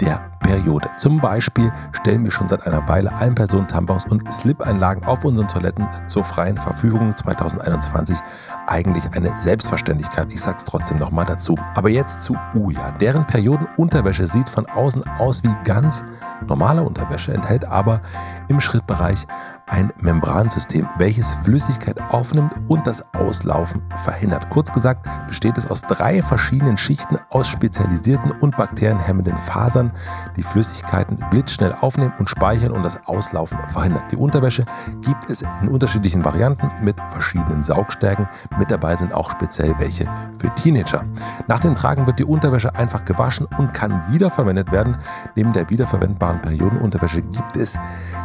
[0.00, 0.90] der Periode.
[0.96, 6.24] Zum Beispiel stellen wir schon seit einer Weile Ein-Personen-Tampons und Slip-Einlagen auf unseren Toiletten zur
[6.24, 8.18] freien Verfügung 2021
[8.66, 10.26] eigentlich eine Selbstverständlichkeit.
[10.30, 11.56] Ich sag's trotzdem nochmal dazu.
[11.74, 12.90] Aber jetzt zu Uja.
[13.00, 16.04] Deren Periodenunterwäsche sieht von außen aus wie ganz
[16.48, 18.00] normale Unterwäsche, enthält aber
[18.48, 19.26] im Schrittbereich
[19.66, 24.50] ein Membransystem, welches Flüssigkeit aufnimmt und das Auslaufen verhindert.
[24.50, 29.92] Kurz gesagt besteht es aus drei verschiedenen Schichten aus spezialisierten und bakterienhemmenden Fasern,
[30.36, 34.10] die Flüssigkeiten blitzschnell aufnehmen und speichern und das Auslaufen verhindert.
[34.10, 34.64] Die Unterwäsche
[35.00, 38.28] gibt es in unterschiedlichen Varianten mit verschiedenen Saugstärken.
[38.58, 40.06] Mit dabei sind auch speziell welche
[40.38, 41.04] für Teenager.
[41.48, 44.96] Nach dem Tragen wird die Unterwäsche einfach gewaschen und kann wiederverwendet werden.
[45.34, 47.78] Neben der wiederverwendbaren Periodenunterwäsche gibt es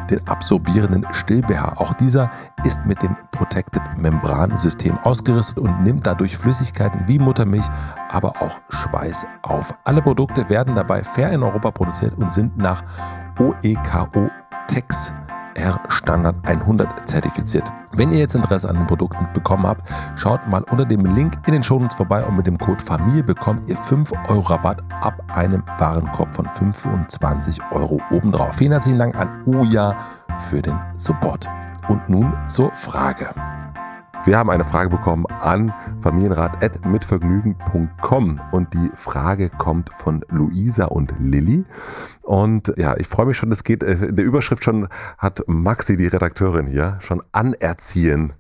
[0.10, 1.74] den absorbierenden Still-BH.
[1.76, 2.32] Auch dieser
[2.64, 7.66] ist mit dem Protective Membran-System ausgerüstet und nimmt dadurch Flüssigkeiten wie Muttermilch,
[8.10, 9.74] aber auch Schweiß auf.
[9.84, 12.82] Alle Produkte werden dabei fair in Europa produziert und sind nach
[13.40, 14.30] OEKO
[14.68, 15.14] Tex
[15.56, 17.70] R Standard 100 zertifiziert.
[17.92, 19.82] Wenn ihr jetzt Interesse an den Produkten bekommen habt,
[20.16, 23.68] schaut mal unter dem Link in den Shownotes vorbei und mit dem Code Familie bekommt
[23.68, 28.56] ihr 5 Euro Rabatt ab einem Warenkorb von 25 Euro obendrauf.
[28.56, 29.98] Vielen herzlichen Dank an Uja
[30.40, 31.48] für den Support.
[31.90, 33.30] Und nun zur Frage.
[34.26, 41.64] Wir haben eine Frage bekommen an familienrat.mitvergnügen.com und die Frage kommt von Luisa und Lilly.
[42.28, 45.96] Und ja, ich freue mich schon, es geht äh, in der Überschrift schon, hat Maxi,
[45.96, 48.34] die Redakteurin hier, schon anerziehen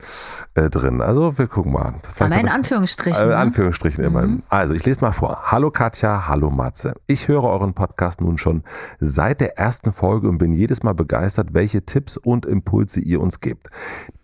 [0.55, 1.01] äh, drin.
[1.01, 1.93] Also wir gucken mal.
[2.03, 3.21] Vielleicht Aber in das- Anführungsstrichen.
[3.21, 3.37] äh, in ne?
[3.37, 4.27] Anführungsstrichen immer.
[4.49, 5.39] Also, ich lese mal vor.
[5.45, 6.95] Hallo Katja, hallo Matze.
[7.07, 8.63] Ich höre euren Podcast nun schon
[8.99, 13.39] seit der ersten Folge und bin jedes Mal begeistert, welche Tipps und Impulse ihr uns
[13.39, 13.69] gebt.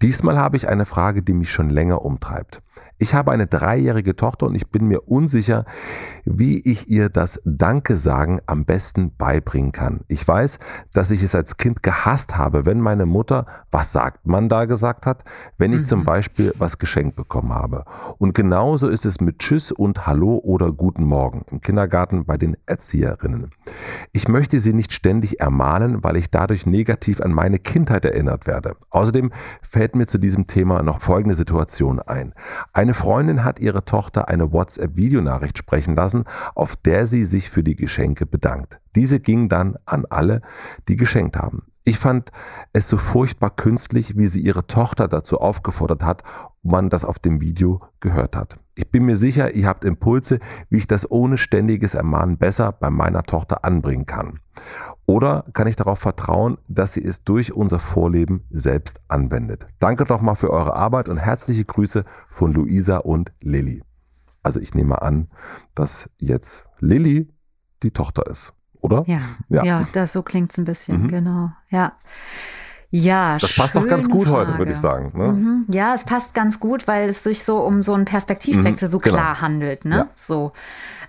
[0.02, 2.62] Diesmal habe ich eine Frage, die mich schon länger umtreibt.
[3.04, 5.66] Ich habe eine dreijährige Tochter und ich bin mir unsicher,
[6.24, 10.06] wie ich ihr das Danke sagen am besten beibringen kann.
[10.08, 10.58] Ich weiß,
[10.94, 15.06] dass ich es als Kind gehasst habe, wenn meine Mutter, was sagt man da gesagt
[15.06, 15.26] hat,
[15.58, 17.84] wenn ich zum Beispiel was geschenkt bekommen habe.
[18.20, 22.56] Und genauso ist es mit Tschüss und Hallo oder Guten Morgen im Kindergarten bei den
[22.68, 23.50] Erzieherinnen.
[24.14, 28.78] Ich möchte sie nicht ständig ermahnen, weil ich dadurch negativ an meine Kindheit erinnert werde.
[28.92, 32.34] Außerdem fällt mir zu diesem Thema noch folgende Situation ein.
[32.94, 37.76] Eine Freundin hat ihre Tochter eine WhatsApp-Videonachricht sprechen lassen, auf der sie sich für die
[37.76, 38.80] Geschenke bedankt.
[38.96, 40.44] Diese ging dann an alle,
[40.88, 41.64] die geschenkt haben.
[41.86, 42.32] Ich fand
[42.72, 46.24] es so furchtbar künstlich, wie sie ihre Tochter dazu aufgefordert hat,
[46.62, 48.58] man das auf dem Video gehört hat.
[48.76, 52.90] Ich bin mir sicher, ihr habt Impulse, wie ich das ohne ständiges Ermahnen besser bei
[52.90, 54.40] meiner Tochter anbringen kann.
[55.06, 59.66] Oder kann ich darauf vertrauen, dass sie es durch unser Vorleben selbst anwendet?
[59.80, 63.84] Danke doch mal für eure Arbeit und herzliche Grüße von Luisa und Lilly.
[64.42, 65.28] Also ich nehme an,
[65.76, 67.30] dass jetzt Lilly
[67.84, 69.04] die Tochter ist, oder?
[69.08, 69.20] Ja,
[69.50, 69.64] Ja.
[69.64, 69.88] ja.
[69.94, 71.08] das, so klingt's ein bisschen, Mhm.
[71.08, 71.52] genau.
[71.70, 71.94] Ja.
[72.96, 74.58] Ja, Das passt doch ganz gut heute, Frage.
[74.60, 75.12] würde ich sagen.
[75.16, 75.32] Ne?
[75.32, 75.66] Mhm.
[75.74, 79.00] Ja, es passt ganz gut, weil es sich so um so einen Perspektivwechsel Mhm, so
[79.00, 79.16] genau.
[79.16, 79.84] klar handelt.
[79.84, 79.96] Ne?
[79.96, 80.08] Ja.
[80.14, 80.52] So.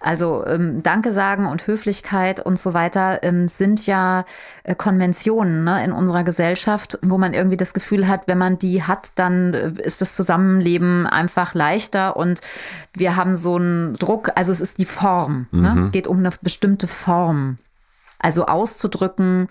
[0.01, 4.25] Also ähm, Danke sagen und Höflichkeit und so weiter ähm, sind ja
[4.63, 8.83] äh, Konventionen ne, in unserer Gesellschaft, wo man irgendwie das Gefühl hat, wenn man die
[8.83, 12.41] hat, dann äh, ist das Zusammenleben einfach leichter und
[12.97, 15.49] wir haben so einen Druck, also es ist die Form.
[15.51, 15.73] Ne?
[15.73, 15.79] Mhm.
[15.79, 17.59] Es geht um eine bestimmte Form.
[18.19, 19.49] Also auszudrücken,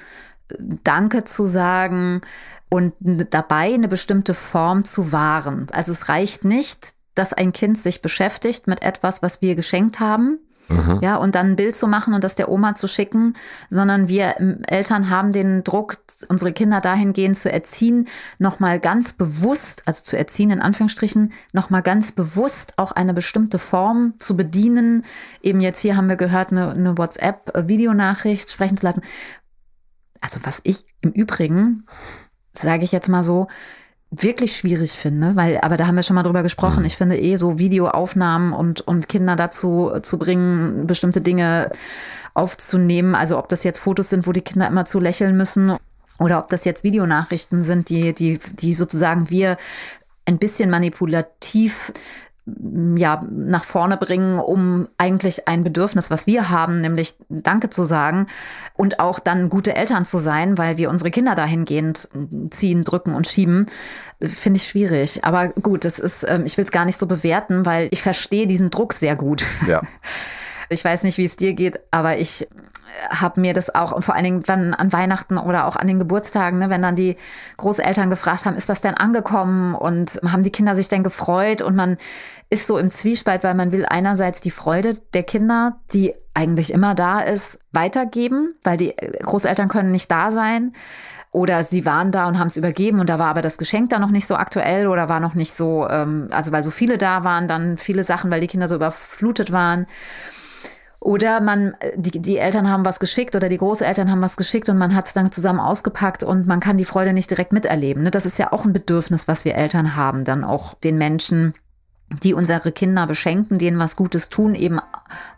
[0.84, 2.21] Danke zu sagen
[2.69, 5.67] und dabei eine bestimmte Form zu wahren.
[5.71, 10.39] Also es reicht nicht, dass ein Kind sich beschäftigt mit etwas, was wir geschenkt haben
[10.69, 10.99] Mhm.
[11.01, 13.36] Ja, und dann ein Bild zu machen und das der Oma zu schicken,
[13.69, 15.97] sondern wir ähm, Eltern haben den Druck,
[16.29, 18.08] unsere Kinder dahingehend zu erziehen,
[18.39, 24.13] nochmal ganz bewusst, also zu erziehen in Anführungsstrichen, nochmal ganz bewusst auch eine bestimmte Form
[24.19, 25.03] zu bedienen.
[25.41, 29.01] Eben jetzt hier haben wir gehört, eine, eine WhatsApp-Videonachricht sprechen zu lassen.
[30.23, 31.86] Also was ich im Übrigen,
[32.53, 33.47] sage ich jetzt mal so,
[34.09, 36.81] wirklich schwierig finde, weil, aber da haben wir schon mal drüber gesprochen.
[36.81, 36.86] Mhm.
[36.86, 41.71] Ich finde eh so Videoaufnahmen und, und Kinder dazu zu bringen, bestimmte Dinge
[42.33, 43.15] aufzunehmen.
[43.15, 45.75] Also ob das jetzt Fotos sind, wo die Kinder immer zu lächeln müssen
[46.19, 49.57] oder ob das jetzt Videonachrichten sind, die, die, die sozusagen wir
[50.25, 51.91] ein bisschen manipulativ
[52.45, 58.27] ja, nach vorne bringen, um eigentlich ein Bedürfnis, was wir haben, nämlich Danke zu sagen
[58.75, 62.10] und auch dann gute Eltern zu sein, weil wir unsere Kinder dahingehend
[62.49, 63.67] ziehen, drücken und schieben,
[64.21, 65.23] finde ich schwierig.
[65.23, 68.45] Aber gut, das ist, ähm, ich will es gar nicht so bewerten, weil ich verstehe
[68.45, 69.45] diesen Druck sehr gut.
[69.67, 69.82] Ja.
[70.69, 72.47] Ich weiß nicht, wie es dir geht, aber ich
[73.10, 76.60] habe mir das auch, vor allen Dingen wenn an Weihnachten oder auch an den Geburtstagen,
[76.60, 77.17] ne, wenn dann die
[77.58, 81.75] Großeltern gefragt haben, ist das denn angekommen und haben die Kinder sich denn gefreut und
[81.75, 81.97] man
[82.49, 86.95] ist so im Zwiespalt, weil man will einerseits die Freude der Kinder, die eigentlich immer
[86.95, 90.73] da ist, weitergeben, weil die Großeltern können nicht da sein.
[91.32, 94.01] Oder sie waren da und haben es übergeben und da war aber das Geschenk dann
[94.01, 97.23] noch nicht so aktuell oder war noch nicht so, ähm, also weil so viele da
[97.23, 99.88] waren, dann viele Sachen, weil die Kinder so überflutet waren.
[101.04, 104.78] Oder man, die, die Eltern haben was geschickt oder die Großeltern haben was geschickt und
[104.78, 108.04] man hat es dann zusammen ausgepackt und man kann die Freude nicht direkt miterleben.
[108.04, 108.12] Ne?
[108.12, 111.56] Das ist ja auch ein Bedürfnis, was wir Eltern haben, dann auch den Menschen,
[112.24, 114.80] die unsere Kinder beschenken, denen was Gutes tun, eben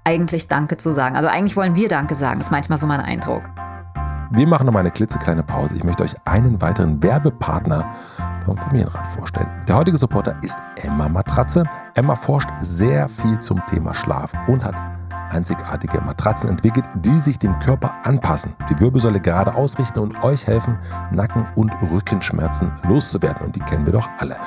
[0.04, 1.15] eigentlich Danke zu sagen.
[1.15, 3.49] Also eigentlich wollen wir Danke sagen, ist manchmal so mein Eindruck.
[4.34, 5.75] Wir machen noch eine klitzekleine Pause.
[5.75, 7.91] Ich möchte euch einen weiteren Werbepartner
[8.45, 9.49] vom Familienrat vorstellen.
[9.67, 11.63] Der heutige Supporter ist Emma Matratze.
[11.95, 14.75] Emma forscht sehr viel zum Thema Schlaf und hat
[15.31, 20.77] einzigartige Matratzen entwickelt, die sich dem Körper anpassen, die Wirbelsäule gerade ausrichten und euch helfen,
[21.11, 23.47] Nacken- und Rückenschmerzen loszuwerden.
[23.47, 24.38] Und die kennen wir doch alle.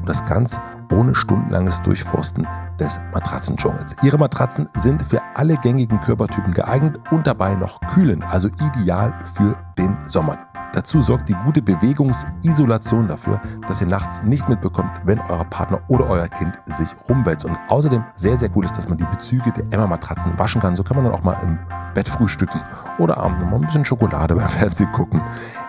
[0.00, 0.60] Und das ganz
[0.92, 2.46] ohne stundenlanges Durchforsten
[2.78, 3.96] des Matratzendschungels.
[4.02, 9.56] Ihre Matratzen sind für alle gängigen Körpertypen geeignet und dabei noch kühlend, also ideal für
[9.78, 10.53] den Sommer.
[10.74, 16.10] Dazu sorgt die gute Bewegungsisolation dafür, dass ihr nachts nicht mitbekommt, wenn euer Partner oder
[16.10, 17.44] euer Kind sich rumwälzt.
[17.44, 20.74] Und außerdem sehr, sehr cool ist, dass man die Bezüge der Emma-Matratzen waschen kann.
[20.74, 21.60] So kann man dann auch mal im
[21.94, 22.60] Bett frühstücken
[22.98, 25.22] oder abends noch mal ein bisschen Schokolade beim Fernsehen gucken,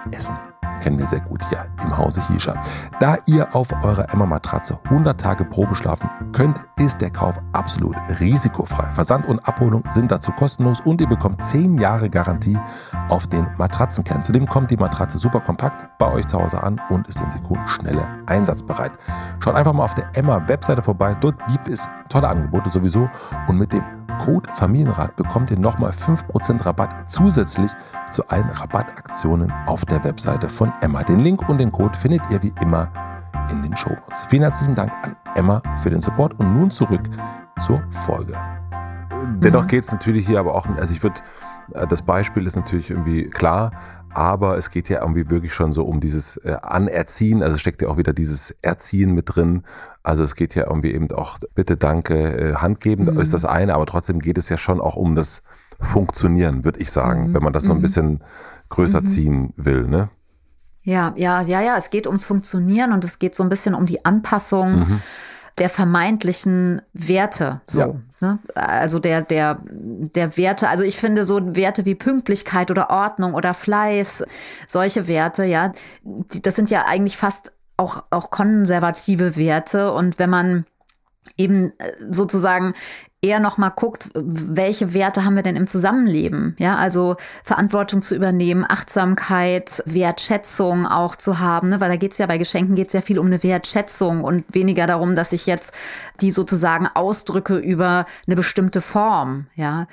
[0.10, 0.36] essen
[0.82, 2.56] kennen wir sehr gut hier im Hause Hisha.
[3.00, 8.86] Da ihr auf eurer Emma-Matratze 100 Tage Probe schlafen könnt, ist der Kauf absolut risikofrei.
[8.92, 12.58] Versand und Abholung sind dazu kostenlos und ihr bekommt 10 Jahre Garantie
[13.10, 14.24] auf den Matratzenkern.
[14.24, 17.68] Zudem kommt die Matratze super kompakt bei euch zu Hause an und ist in Sekunden
[17.68, 18.94] schneller einsatzbereit.
[19.40, 21.16] Schaut einfach mal auf der Emma-Webseite vorbei.
[21.20, 23.10] Dort gibt es tolle Angebote sowieso
[23.48, 23.84] und mit dem
[24.19, 27.71] Code Familienrat bekommt ihr nochmal 5% Rabatt zusätzlich
[28.12, 31.04] zu allen Rabattaktionen auf der Webseite von Emma.
[31.04, 32.91] Den Link und den Code findet ihr wie immer
[33.49, 34.21] in den Show Notes.
[34.30, 37.01] Vielen herzlichen Dank an Emma für den Support und nun zurück
[37.60, 38.38] zur Folge.
[39.39, 41.21] Dennoch geht es natürlich hier aber auch, also ich würde,
[41.73, 43.71] äh, das Beispiel ist natürlich irgendwie klar,
[44.15, 47.89] aber es geht ja irgendwie wirklich schon so um dieses äh, Anerziehen, also steckt ja
[47.89, 49.63] auch wieder dieses Erziehen mit drin.
[50.04, 53.19] Also es geht ja irgendwie eben auch, bitte, danke, äh, handgeben mhm.
[53.19, 55.43] ist das eine, aber trotzdem geht es ja schon auch um das
[55.82, 57.34] Funktionieren, würde ich sagen, mhm.
[57.34, 57.69] wenn man das mhm.
[57.69, 57.84] noch ein mhm.
[57.84, 58.23] bisschen
[58.69, 59.06] größer mhm.
[59.06, 60.10] ziehen will, ne?
[60.84, 63.86] Ja, ja, ja, ja, es geht ums Funktionieren und es geht so ein bisschen um
[63.86, 65.01] die Anpassung mhm
[65.58, 67.62] der vermeintlichen Werte.
[67.65, 67.94] So, ja.
[68.22, 68.39] ne?
[68.56, 73.54] Also der, der, der Werte, also ich finde so Werte wie Pünktlichkeit oder Ordnung oder
[73.54, 74.26] Fleiß,
[74.68, 75.72] solche Werte, ja,
[76.04, 79.94] das sind ja eigentlich fast auch, auch konservative Werte.
[79.94, 80.65] Und wenn man
[81.38, 82.74] eben äh, sozusagen
[83.26, 86.56] eher noch mal guckt, welche Werte haben wir denn im Zusammenleben?
[86.60, 91.82] Ja, also Verantwortung zu übernehmen, Achtsamkeit, Wertschätzung auch zu haben, ne?
[91.82, 94.46] weil da geht es ja bei Geschenken geht es ja viel um eine Wertschätzung und
[94.54, 95.74] weniger darum, dass ich jetzt
[96.22, 99.48] die sozusagen ausdrücke über eine bestimmte Form.
[99.56, 99.88] Ja,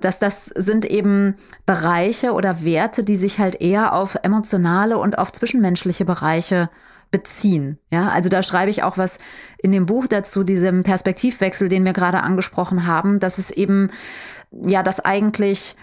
[0.00, 1.34] dass das sind eben
[1.66, 6.70] Bereiche oder Werte, die sich halt eher auf emotionale und auf zwischenmenschliche Bereiche
[7.10, 7.78] beziehen.
[7.90, 9.18] Ja, also da schreibe ich auch was
[9.58, 13.90] in dem Buch dazu, diesem Perspektivwechsel, den wir gerade angesprochen haben, dass es eben,
[14.52, 15.76] ja, dass eigentlich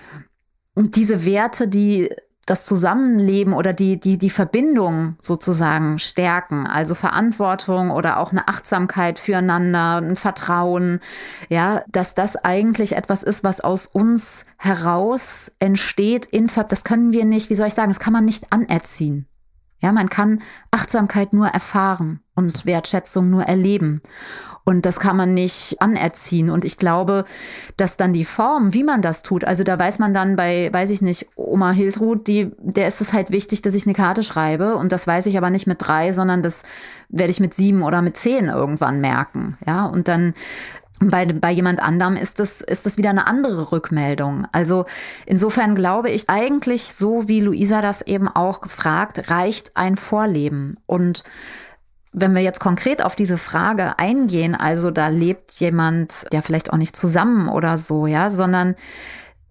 [0.75, 2.09] diese Werte, die
[2.47, 9.19] das Zusammenleben oder die, die, die Verbindung sozusagen stärken, also Verantwortung oder auch eine Achtsamkeit
[9.19, 11.01] füreinander, ein Vertrauen,
[11.49, 17.25] ja, dass das eigentlich etwas ist, was aus uns heraus entsteht in, das können wir
[17.25, 19.27] nicht, wie soll ich sagen, das kann man nicht anerziehen.
[19.79, 22.21] Ja, man kann Achtsamkeit nur erfahren.
[22.37, 24.01] und Wertschätzung nur erleben.
[24.63, 26.49] Und das kann man nicht anerziehen.
[26.49, 27.25] Und ich glaube,
[27.77, 30.91] dass dann die Form, wie man das tut, also da weiß man dann bei, weiß
[30.91, 34.75] ich nicht, Oma Hiltrud, die, der ist es halt wichtig, dass ich eine Karte schreibe.
[34.75, 36.61] Und das weiß ich aber nicht mit drei, sondern das
[37.09, 39.57] werde ich mit sieben oder mit zehn irgendwann merken.
[39.65, 40.33] Ja, und dann
[40.99, 44.47] bei, bei jemand anderem ist das, ist das wieder eine andere Rückmeldung.
[44.51, 44.85] Also
[45.25, 50.77] insofern glaube ich eigentlich, so wie Luisa das eben auch gefragt, reicht ein Vorleben.
[50.87, 51.23] Und
[52.13, 56.77] wenn wir jetzt konkret auf diese Frage eingehen, also da lebt jemand ja vielleicht auch
[56.77, 58.75] nicht zusammen oder so, ja, sondern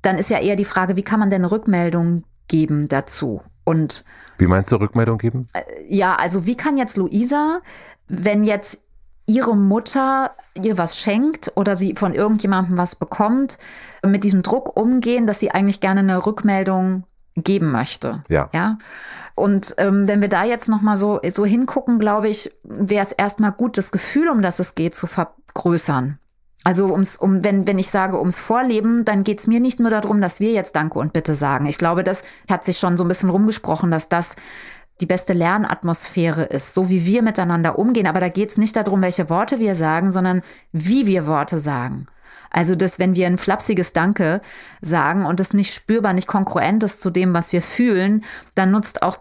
[0.03, 3.41] dann ist ja eher die Frage, wie kann man denn eine Rückmeldung geben dazu?
[3.65, 4.05] Und
[4.39, 5.47] wie meinst du Rückmeldung geben?
[5.53, 7.61] Äh, ja, also wie kann jetzt Luisa,
[8.09, 8.83] wenn jetzt
[9.27, 13.59] ihre Mutter ihr was schenkt oder sie von irgendjemandem was bekommt,
[14.05, 17.05] mit diesem Druck umgehen, dass sie eigentlich gerne eine Rückmeldung
[17.37, 18.23] geben möchte.
[18.29, 18.49] Ja.
[18.53, 18.79] ja?
[19.35, 23.53] Und ähm, wenn wir da jetzt nochmal so, so hingucken, glaube ich, wäre es erstmal
[23.53, 26.19] gut, das Gefühl, um das es geht, zu vergrößern.
[26.65, 29.91] Also ums, um, wenn, wenn ich sage ums Vorleben, dann geht es mir nicht nur
[29.91, 31.67] darum, dass wir jetzt Danke und Bitte sagen.
[31.67, 34.35] Ich glaube, das hat sich schon so ein bisschen rumgesprochen, dass das
[35.01, 38.07] die beste Lernatmosphäre ist, so wie wir miteinander umgehen.
[38.07, 42.07] Aber da geht es nicht darum, welche Worte wir sagen, sondern wie wir Worte sagen.
[42.51, 44.41] Also, dass wenn wir ein flapsiges Danke
[44.81, 49.03] sagen und es nicht spürbar, nicht konkurrent ist zu dem, was wir fühlen, dann nutzt
[49.03, 49.19] auch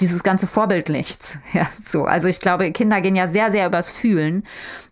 [0.00, 1.38] dieses ganze Vorbild nichts.
[1.52, 2.04] Ja, so.
[2.04, 4.42] Also ich glaube, Kinder gehen ja sehr, sehr übers Fühlen.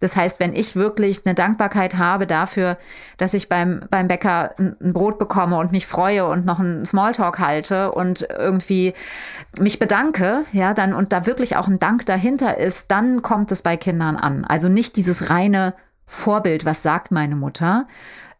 [0.00, 2.76] Das heißt, wenn ich wirklich eine Dankbarkeit habe dafür,
[3.16, 7.38] dass ich beim, beim Bäcker ein Brot bekomme und mich freue und noch einen Smalltalk
[7.38, 8.92] halte und irgendwie
[9.58, 13.62] mich bedanke, ja, dann und da wirklich auch ein Dank dahinter ist, dann kommt es
[13.62, 14.44] bei Kindern an.
[14.44, 15.72] Also nicht dieses reine
[16.04, 17.86] Vorbild, was sagt meine Mutter.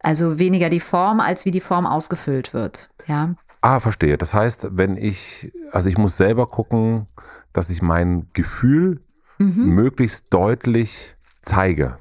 [0.03, 2.91] Also weniger die Form, als wie die Form ausgefüllt wird.
[3.07, 3.35] Ja.
[3.61, 4.17] Ah, verstehe.
[4.17, 7.07] Das heißt, wenn ich, also ich muss selber gucken,
[7.53, 9.01] dass ich mein Gefühl
[9.39, 9.75] mhm.
[9.75, 11.99] möglichst deutlich zeige.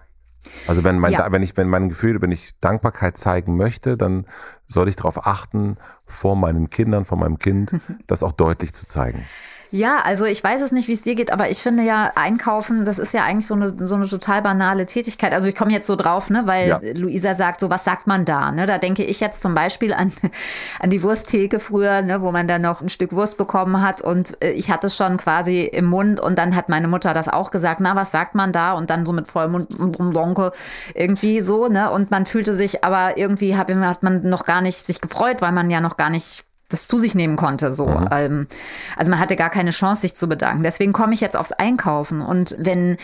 [0.67, 1.32] Also wenn mein, ja.
[1.32, 4.26] wenn ich, wenn mein Gefühl, wenn ich Dankbarkeit zeigen möchte, dann
[4.67, 7.72] soll ich darauf achten, vor meinen Kindern, vor meinem Kind,
[8.08, 9.26] das auch deutlich zu zeigen.
[9.71, 12.86] Ja, also ich weiß es nicht, wie es dir geht, aber ich finde ja, einkaufen,
[12.86, 15.32] das ist ja eigentlich so eine, so eine total banale Tätigkeit.
[15.32, 16.79] Also ich komme jetzt so drauf, ne, weil ja.
[16.95, 18.51] Luisa sagt, so was sagt man da?
[18.51, 18.65] Ne?
[18.65, 20.12] Da denke ich jetzt zum Beispiel an,
[20.79, 24.41] an die Wursttheke früher, ne, wo man dann noch ein Stück Wurst bekommen hat und
[24.43, 27.51] äh, ich hatte es schon quasi im Mund und dann hat meine Mutter das auch
[27.51, 28.73] gesagt, na, was sagt man da?
[28.73, 30.51] Und dann so mit Vollmund und Donke
[30.95, 31.91] irgendwie so, ne?
[31.91, 33.69] Und man fühlte sich aber irgendwie hat
[34.03, 37.15] man noch gar nicht sich gefreut, weil man ja noch gar nicht das zu sich
[37.15, 37.73] nehmen konnte.
[37.73, 37.88] So.
[37.88, 38.10] Mhm.
[38.12, 38.47] Ähm,
[38.95, 40.63] also man hatte gar keine Chance, sich zu bedanken.
[40.63, 42.21] Deswegen komme ich jetzt aufs Einkaufen.
[42.21, 42.97] Und wenn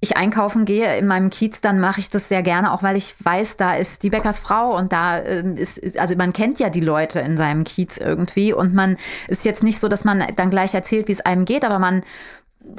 [0.00, 3.14] ich einkaufen gehe in meinem Kiez, dann mache ich das sehr gerne, auch weil ich
[3.18, 7.20] weiß, da ist die Bäckersfrau und da ähm, ist, also man kennt ja die Leute
[7.20, 11.08] in seinem Kiez irgendwie und man ist jetzt nicht so, dass man dann gleich erzählt,
[11.08, 12.02] wie es einem geht, aber man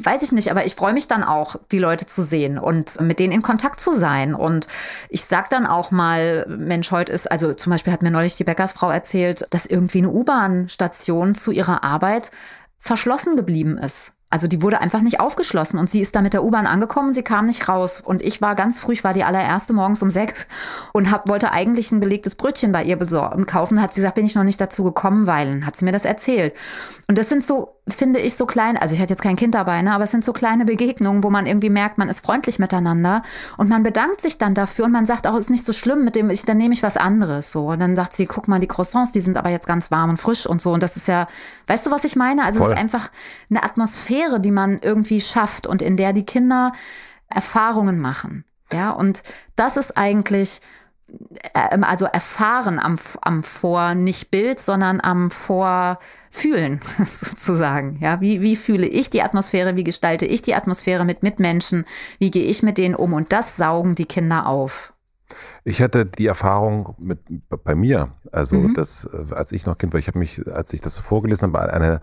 [0.03, 3.19] weiß ich nicht, aber ich freue mich dann auch, die Leute zu sehen und mit
[3.19, 4.35] denen in Kontakt zu sein.
[4.35, 4.67] Und
[5.09, 8.43] ich sag dann auch mal, Mensch, heute ist, also zum Beispiel hat mir neulich die
[8.43, 12.31] Bäckersfrau erzählt, dass irgendwie eine U-Bahn-Station zu ihrer Arbeit
[12.79, 14.13] verschlossen geblieben ist.
[14.29, 17.23] Also die wurde einfach nicht aufgeschlossen und sie ist da mit der U-Bahn angekommen, sie
[17.23, 18.01] kam nicht raus.
[18.03, 20.47] Und ich war ganz früh, ich war die allererste morgens um sechs
[20.91, 23.81] und hab, wollte eigentlich ein belegtes Brötchen bei ihr besorgen, kaufen.
[23.81, 26.53] Hat sie gesagt, bin ich noch nicht dazu gekommen, weil, hat sie mir das erzählt.
[27.07, 29.81] Und das sind so finde ich so klein, also ich hatte jetzt kein Kind dabei,
[29.81, 33.23] ne, aber es sind so kleine Begegnungen, wo man irgendwie merkt, man ist freundlich miteinander
[33.57, 36.15] und man bedankt sich dann dafür und man sagt auch, ist nicht so schlimm mit
[36.15, 37.67] dem, ich, dann nehme ich was anderes so.
[37.69, 40.17] Und dann sagt sie, guck mal, die Croissants, die sind aber jetzt ganz warm und
[40.17, 40.73] frisch und so.
[40.73, 41.27] Und das ist ja,
[41.67, 42.43] weißt du, was ich meine?
[42.43, 42.69] Also Voll.
[42.69, 43.09] es ist einfach
[43.49, 46.73] eine Atmosphäre, die man irgendwie schafft und in der die Kinder
[47.29, 48.45] Erfahrungen machen.
[48.71, 49.23] Ja, und
[49.55, 50.61] das ist eigentlich
[51.53, 57.97] also erfahren am, am Vor, nicht Bild, sondern am Vorfühlen sozusagen.
[58.01, 61.85] Ja, wie, wie fühle ich die Atmosphäre, wie gestalte ich die Atmosphäre mit Mitmenschen,
[62.19, 64.93] wie gehe ich mit denen um und das saugen die Kinder auf.
[65.63, 68.73] Ich hatte die Erfahrung mit bei mir, also mhm.
[68.73, 71.73] das, äh, als ich noch Kind war, ich habe mich, als ich das vorgelesen habe,
[71.73, 71.99] eine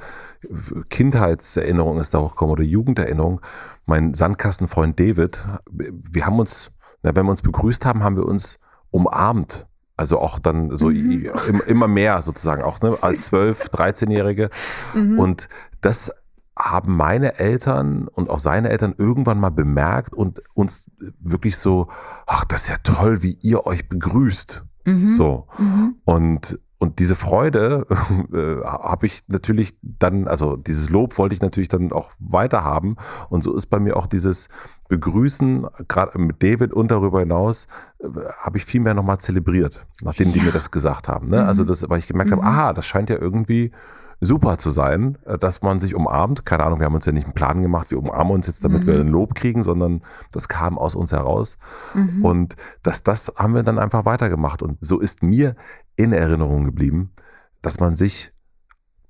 [0.91, 3.41] Kindheitserinnerung ist da auch gekommen oder Jugenderinnerung.
[3.87, 8.59] Mein Sandkastenfreund David, wir haben uns, na, wenn wir uns begrüßt haben, haben wir uns
[8.95, 9.67] umarmt.
[9.97, 11.31] Also auch dann so mhm.
[11.67, 14.51] immer mehr sozusagen, auch ne, als 12-, 13-Jährige.
[14.95, 15.19] Mhm.
[15.19, 15.49] Und
[15.81, 16.13] das
[16.57, 21.89] haben meine Eltern und auch seine Eltern irgendwann mal bemerkt und uns wirklich so,
[22.27, 24.65] ach, das ist ja toll, wie ihr euch begrüßt.
[24.87, 25.15] Mhm.
[25.15, 25.49] So.
[25.59, 25.97] Mhm.
[26.05, 27.87] Und und diese Freude
[28.35, 32.97] äh, habe ich natürlich dann, also dieses Lob wollte ich natürlich dann auch weiter haben.
[33.31, 34.49] Und so ist bei mir auch dieses
[34.89, 37.69] Begrüßen, gerade mit David und darüber hinaus,
[38.01, 38.09] äh,
[38.43, 40.35] habe ich viel mehr nochmal zelebriert, nachdem ja.
[40.35, 41.29] die mir das gesagt haben.
[41.29, 41.39] Ne?
[41.39, 41.71] Also mhm.
[41.71, 42.43] Also das, weil ich gemerkt mhm.
[42.43, 43.71] habe, aha, das scheint ja irgendwie
[44.21, 46.45] super zu sein, äh, dass man sich umarmt.
[46.45, 48.83] Keine Ahnung, wir haben uns ja nicht einen Plan gemacht, wir umarmen uns jetzt, damit
[48.83, 48.87] mhm.
[48.87, 51.57] wir ein Lob kriegen, sondern das kam aus uns heraus.
[51.95, 52.25] Mhm.
[52.25, 54.63] Und das, das haben wir dann einfach weitergemacht.
[54.63, 55.57] Und so ist mir
[55.97, 57.13] in Erinnerung geblieben,
[57.63, 58.33] dass man sich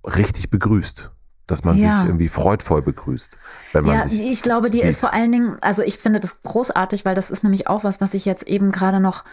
[0.05, 1.11] richtig begrüßt
[1.47, 1.99] dass man ja.
[1.99, 3.39] sich irgendwie freudvoll begrüßt.
[3.73, 4.89] Wenn man ja, sich ich glaube, die sieht.
[4.89, 8.01] ist vor allen Dingen, also ich finde das großartig, weil das ist nämlich auch was,
[8.01, 9.25] was ich jetzt eben gerade noch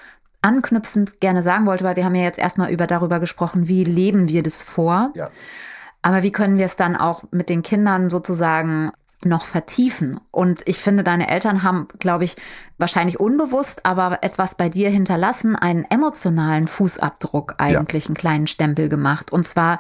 [0.42, 4.28] anknüpfend gerne sagen wollte, weil wir haben ja jetzt erstmal über darüber gesprochen, wie leben
[4.28, 5.12] wir das vor.
[5.14, 5.30] Ja.
[6.02, 8.92] Aber wie können wir es dann auch mit den Kindern sozusagen
[9.24, 10.20] noch vertiefen.
[10.32, 12.36] Und ich finde, deine Eltern haben, glaube ich,
[12.78, 18.10] wahrscheinlich unbewusst, aber etwas bei dir hinterlassen, einen emotionalen Fußabdruck eigentlich, ja.
[18.10, 19.32] einen kleinen Stempel gemacht.
[19.32, 19.80] Und zwar,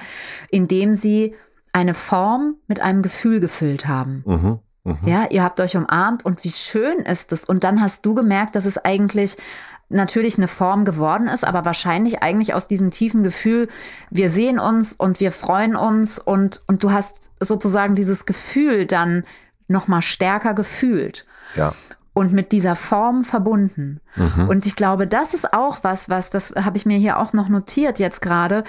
[0.49, 1.35] indem sie
[1.73, 4.23] eine Form mit einem Gefühl gefüllt haben.
[4.25, 4.59] Mhm.
[4.83, 4.97] Mhm.
[5.05, 7.45] Ja, ihr habt euch umarmt und wie schön ist es.
[7.45, 9.37] Und dann hast du gemerkt, dass es eigentlich
[9.93, 13.67] natürlich eine Form geworden ist, aber wahrscheinlich eigentlich aus diesem tiefen Gefühl,
[14.09, 19.23] wir sehen uns und wir freuen uns und, und du hast sozusagen dieses Gefühl dann
[19.67, 21.25] noch mal stärker gefühlt.
[21.55, 21.73] Ja
[22.21, 23.99] und mit dieser Form verbunden.
[24.15, 24.47] Mhm.
[24.47, 27.49] Und ich glaube, das ist auch was, was, das habe ich mir hier auch noch
[27.49, 28.63] notiert jetzt gerade.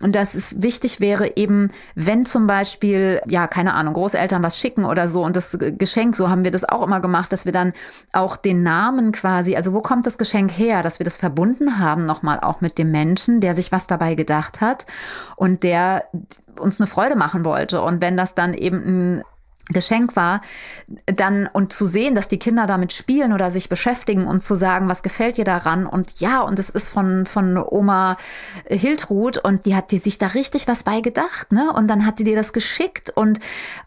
[0.00, 4.86] Und dass es wichtig wäre, eben, wenn zum Beispiel, ja, keine Ahnung, Großeltern was schicken
[4.86, 7.74] oder so und das Geschenk, so haben wir das auch immer gemacht, dass wir dann
[8.14, 12.06] auch den Namen quasi, also wo kommt das Geschenk her, dass wir das verbunden haben,
[12.06, 14.86] nochmal auch mit dem Menschen, der sich was dabei gedacht hat
[15.36, 16.04] und der
[16.58, 17.82] uns eine Freude machen wollte.
[17.82, 19.24] Und wenn das dann eben ein
[19.70, 20.42] Geschenk war,
[21.06, 24.88] dann und zu sehen, dass die Kinder damit spielen oder sich beschäftigen und zu sagen,
[24.88, 25.86] was gefällt dir daran?
[25.86, 28.18] Und ja, und es ist von, von Oma
[28.66, 31.72] Hiltrud und die hat dir sich da richtig was bei gedacht, ne?
[31.72, 33.40] Und dann hat die dir das geschickt und,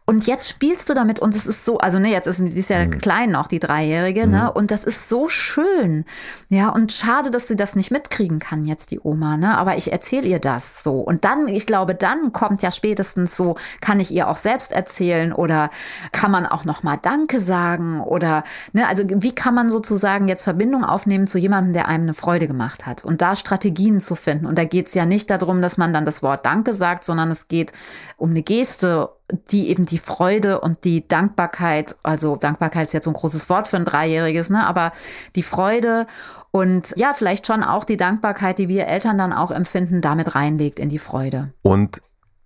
[0.05, 2.69] und jetzt spielst du damit und es ist so, also ne, jetzt ist sie ist
[2.69, 2.97] ja mhm.
[2.97, 4.25] klein noch, die Dreijährige, ne?
[4.27, 4.31] mhm.
[4.31, 4.53] ne?
[4.53, 6.05] Und das ist so schön.
[6.49, 9.55] Ja, und schade, dass sie das nicht mitkriegen kann, jetzt die Oma, ne?
[9.55, 11.01] Aber ich erzähle ihr das so.
[11.01, 15.33] Und dann, ich glaube, dann kommt ja spätestens so, kann ich ihr auch selbst erzählen
[15.33, 15.66] oder
[16.11, 18.43] kann man auch noch mal Danke sagen oder
[18.73, 22.47] ne, also wie kann man sozusagen jetzt Verbindung aufnehmen zu jemandem, der einem eine Freude
[22.47, 24.45] gemacht hat und da Strategien zu finden.
[24.45, 27.31] Und da geht es ja nicht darum, dass man dann das Wort Danke sagt, sondern
[27.31, 27.71] es geht
[28.17, 29.09] um eine Geste,
[29.51, 33.67] die eben die Freude und die Dankbarkeit, also Dankbarkeit ist jetzt so ein großes Wort
[33.67, 34.93] für ein Dreijähriges, ne, aber
[35.35, 36.07] die Freude
[36.51, 40.79] und ja, vielleicht schon auch die Dankbarkeit, die wir Eltern dann auch empfinden, damit reinlegt
[40.79, 41.53] in die Freude.
[41.61, 42.01] Und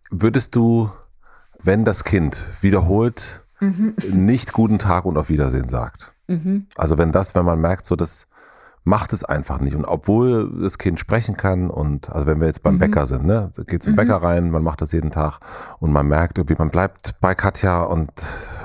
[0.09, 0.89] würdest du
[1.63, 3.95] wenn das Kind wiederholt mhm.
[4.11, 6.13] nicht guten Tag und auf Wiedersehen sagt.
[6.27, 6.67] Mhm.
[6.75, 8.27] Also wenn das, wenn man merkt, so das
[8.83, 9.75] macht es einfach nicht.
[9.75, 12.79] Und obwohl das Kind sprechen kann und also wenn wir jetzt beim mhm.
[12.79, 13.97] Bäcker sind, ne, geht zum mhm.
[13.97, 15.39] Bäcker rein, man macht das jeden Tag
[15.79, 18.11] und man merkt irgendwie, man bleibt bei Katja und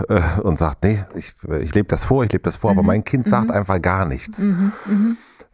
[0.09, 2.87] äh, und sagt, nee, ich, ich lebe das vor, ich lebe das vor, aber mhm.
[2.87, 3.57] mein Kind sagt mhm.
[3.57, 4.47] einfach gar nichts.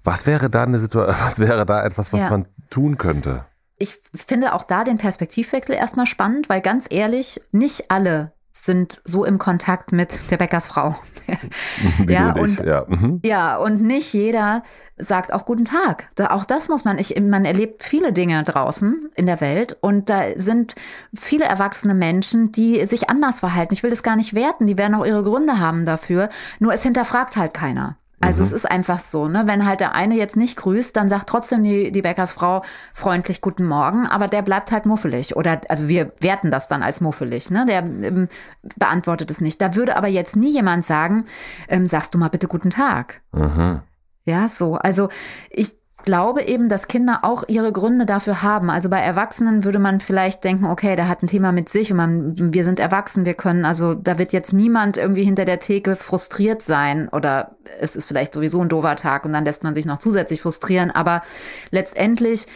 [0.05, 2.31] Was wäre da eine Situation, was wäre da etwas, was ja.
[2.31, 3.45] man tun könnte?
[3.79, 9.25] Ich finde auch da den Perspektivwechsel erstmal spannend, weil ganz ehrlich, nicht alle sind so
[9.25, 10.95] im Kontakt mit der Bäckersfrau.
[12.07, 12.85] ja, und, ja.
[12.87, 13.21] Mhm.
[13.25, 14.63] ja, und nicht jeder
[14.99, 16.11] sagt auch guten Tag.
[16.17, 20.11] Da, auch das muss man, ich, man erlebt viele Dinge draußen in der Welt und
[20.11, 20.75] da sind
[21.15, 23.73] viele erwachsene Menschen, die sich anders verhalten.
[23.73, 26.83] Ich will das gar nicht werten, die werden auch ihre Gründe haben dafür, nur es
[26.83, 27.97] hinterfragt halt keiner.
[28.23, 28.47] Also mhm.
[28.47, 29.43] es ist einfach so, ne?
[29.47, 32.63] Wenn halt der eine jetzt nicht grüßt, dann sagt trotzdem die, die Bäckersfrau
[32.95, 35.35] freundlich Guten Morgen, aber der bleibt halt muffelig.
[35.37, 37.67] Oder also wir werten das dann als muffelig, ne?
[37.67, 38.29] Der ähm,
[38.77, 39.61] beantwortet es nicht.
[39.61, 41.25] Da würde aber jetzt nie jemand sagen,
[41.69, 43.23] ähm, sagst du mal bitte guten Tag.
[43.33, 43.81] Mhm.
[44.25, 44.77] Ja, so.
[44.77, 45.09] Also
[45.51, 48.71] ich glaube eben, dass Kinder auch ihre Gründe dafür haben.
[48.71, 51.97] Also bei Erwachsenen würde man vielleicht denken, okay, der hat ein Thema mit sich und
[51.97, 55.97] man, wir sind erwachsen, wir können, also da wird jetzt niemand irgendwie hinter der Theke
[55.97, 59.87] frustriert sein oder es ist vielleicht sowieso ein doofer Tag und dann lässt man sich
[59.87, 60.91] noch zusätzlich frustrieren.
[60.91, 61.23] Aber
[61.71, 62.47] letztendlich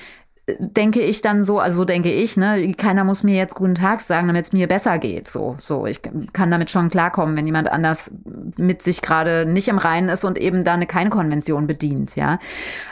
[0.59, 4.01] denke ich dann so, also so denke ich, ne, keiner muss mir jetzt guten Tag
[4.01, 5.27] sagen, damit es mir besser geht.
[5.27, 6.01] So, so, ich
[6.33, 8.13] kann damit schon klarkommen, wenn jemand anders
[8.57, 12.39] mit sich gerade nicht im Reinen ist und eben da eine keine Konvention bedient, ja.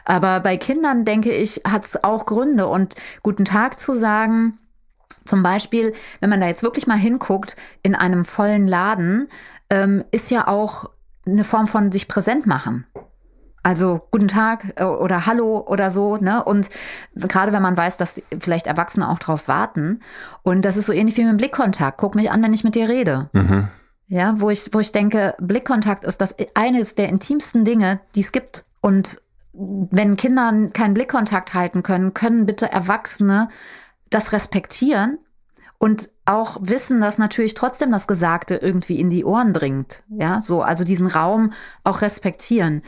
[0.04, 4.58] Aber bei Kindern denke ich, hat es auch Gründe und guten Tag zu sagen,
[5.24, 9.28] zum Beispiel, wenn man da jetzt wirklich mal hinguckt, in einem vollen Laden,
[9.70, 10.90] ähm, ist ja auch
[11.24, 12.84] eine Form von sich präsent machen.
[13.64, 16.44] Also guten Tag äh, oder Hallo oder so, ne?
[16.44, 16.68] Und
[17.16, 20.00] gerade wenn man weiß, dass vielleicht Erwachsene auch drauf warten.
[20.42, 21.96] Und das ist so ähnlich wie mit dem Blickkontakt.
[21.98, 23.30] Guck mich an, wenn ich mit dir rede.
[23.32, 23.68] Mhm.
[24.06, 28.32] Ja, wo ich, wo ich denke, Blickkontakt ist das eines der intimsten Dinge, die es
[28.32, 28.66] gibt.
[28.82, 29.22] Und
[29.54, 33.48] wenn Kinder keinen Blickkontakt halten können, können bitte Erwachsene
[34.10, 35.18] das respektieren
[35.84, 40.02] und auch wissen, dass natürlich trotzdem das Gesagte irgendwie in die Ohren dringt.
[40.08, 42.80] Ja, so, also diesen Raum auch respektieren.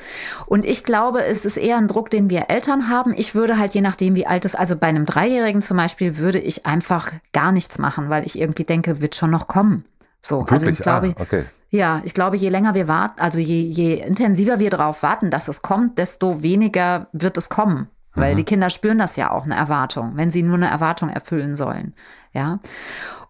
[0.46, 3.12] Und ich glaube, es ist eher ein Druck, den wir Eltern haben.
[3.14, 6.38] Ich würde halt, je nachdem, wie alt es, also bei einem Dreijährigen zum Beispiel, würde
[6.38, 9.84] ich einfach gar nichts machen, weil ich irgendwie denke, wird schon noch kommen.
[10.22, 10.52] So, Wirklich?
[10.52, 11.44] also ich glaube, ah, okay.
[11.68, 15.48] ja, ich glaube, je länger wir warten, also je, je intensiver wir darauf warten, dass
[15.48, 17.90] es kommt, desto weniger wird es kommen.
[18.16, 18.36] Weil mhm.
[18.38, 21.94] die Kinder spüren das ja auch, eine Erwartung, wenn sie nur eine Erwartung erfüllen sollen.
[22.32, 22.58] Ja.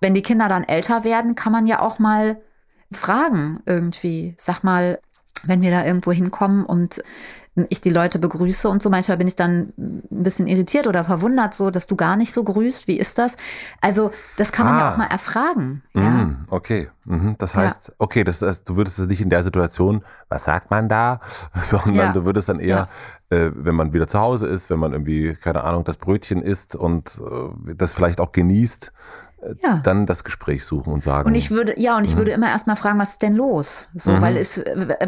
[0.00, 2.40] Wenn die Kinder dann älter werden, kann man ja auch mal
[2.90, 4.34] fragen irgendwie.
[4.38, 5.00] Sag mal,
[5.44, 7.02] wenn wir da irgendwo hinkommen und
[7.70, 8.90] ich die Leute begrüße und so.
[8.90, 12.44] Manchmal bin ich dann ein bisschen irritiert oder verwundert, so, dass du gar nicht so
[12.44, 12.86] grüßt.
[12.86, 13.36] Wie ist das?
[13.80, 14.78] Also, das kann man ah.
[14.78, 15.82] ja auch mal erfragen.
[15.94, 16.30] Mm, ja.
[16.48, 16.90] Okay.
[17.06, 17.36] Mhm.
[17.38, 17.94] Das heißt, ja.
[17.98, 21.20] okay, das heißt, du würdest es nicht in der Situation, was sagt man da,
[21.54, 22.12] sondern ja.
[22.12, 22.88] du würdest dann eher,
[23.30, 26.76] äh, wenn man wieder zu Hause ist, wenn man irgendwie, keine Ahnung, das Brötchen isst
[26.76, 28.92] und äh, das vielleicht auch genießt,
[29.62, 29.80] ja.
[29.82, 31.28] dann das Gespräch suchen und sagen.
[31.28, 32.18] Und ich würde, ja, und ich mhm.
[32.18, 33.88] würde immer erstmal fragen, was ist denn los?
[33.94, 34.20] So, mhm.
[34.20, 34.58] weil es,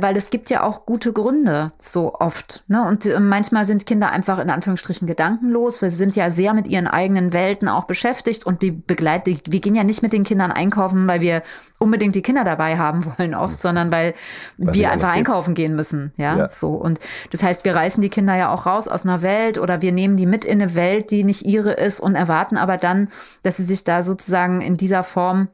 [0.00, 2.64] weil es gibt ja auch gute Gründe, so oft.
[2.68, 2.86] Ne?
[2.86, 5.82] Und äh, manchmal sind Kinder einfach in Anführungsstrichen gedankenlos.
[5.82, 9.74] Wir sind ja sehr mit ihren eigenen Welten auch beschäftigt und wir begleiten, wir gehen
[9.74, 11.42] ja nicht mit den Kindern einkaufen, weil wir
[11.78, 14.14] unbedingt die Kinder dabei haben wollen oft, sondern weil,
[14.56, 16.12] weil wir einfach einkaufen gehen müssen.
[16.16, 16.36] Ja?
[16.36, 16.70] ja, so.
[16.70, 16.98] Und
[17.30, 20.16] das heißt, wir reißen die Kinder ja auch raus aus einer Welt oder wir nehmen
[20.16, 23.08] die mit in eine Welt, die nicht ihre ist und erwarten aber dann,
[23.42, 25.48] dass sie sich da sozusagen in dieser Form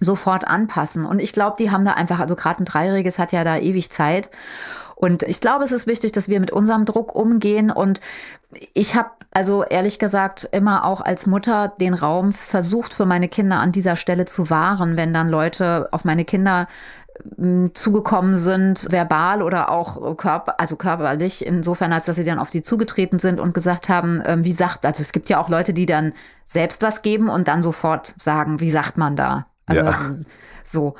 [0.00, 1.04] sofort anpassen.
[1.04, 3.90] Und ich glaube, die haben da einfach, also gerade ein Dreijähriges hat ja da ewig
[3.90, 4.30] Zeit.
[4.96, 7.70] Und ich glaube, es ist wichtig, dass wir mit unserem Druck umgehen.
[7.70, 8.00] Und
[8.74, 13.58] ich habe also ehrlich gesagt immer auch als Mutter den Raum versucht, für meine Kinder
[13.58, 16.68] an dieser Stelle zu wahren, wenn dann Leute auf meine Kinder
[17.36, 22.50] hm, zugekommen sind, verbal oder auch körper, also körperlich, insofern, als dass sie dann auf
[22.50, 25.74] sie zugetreten sind und gesagt haben, ähm, wie sagt, also es gibt ja auch Leute,
[25.74, 26.12] die dann
[26.44, 29.46] selbst was geben und dann sofort sagen, wie sagt man da?
[29.66, 30.16] Also ja.
[30.64, 30.94] so.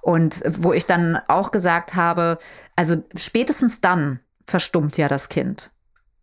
[0.00, 2.38] Und wo ich dann auch gesagt habe,
[2.76, 5.70] also spätestens dann verstummt ja das Kind.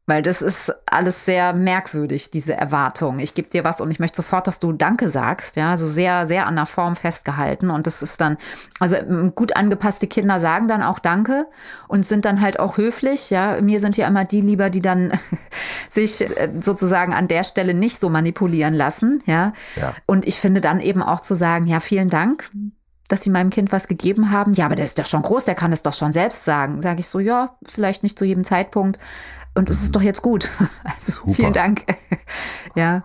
[0.06, 3.20] Weil das ist alles sehr merkwürdig, diese Erwartung.
[3.20, 5.56] Ich gebe dir was und ich möchte sofort, dass du Danke sagst.
[5.56, 7.70] Ja, also sehr, sehr an der Form festgehalten.
[7.70, 8.36] Und das ist dann,
[8.82, 11.48] also ähm, gut angepasste Kinder sagen dann auch Danke
[11.88, 13.30] und sind dann halt auch höflich.
[13.30, 15.14] Ja, mir sind ja immer die lieber, die dann
[15.90, 19.24] sich äh, sozusagen an der Stelle nicht so manipulieren lassen.
[19.26, 19.54] Ja.
[19.78, 19.94] ja.
[20.06, 22.52] Und ich finde dann eben auch zu sagen, ja, vielen Dank
[23.10, 24.54] dass sie meinem Kind was gegeben haben.
[24.54, 26.82] Ja, aber der ist doch schon groß, der kann es doch schon selbst sagen.
[26.82, 28.98] Sage ich so, ja, vielleicht nicht zu jedem Zeitpunkt.
[29.56, 30.50] Und es ist doch jetzt gut.
[30.84, 31.34] Also Super.
[31.34, 31.86] vielen Dank.
[32.76, 33.04] ja.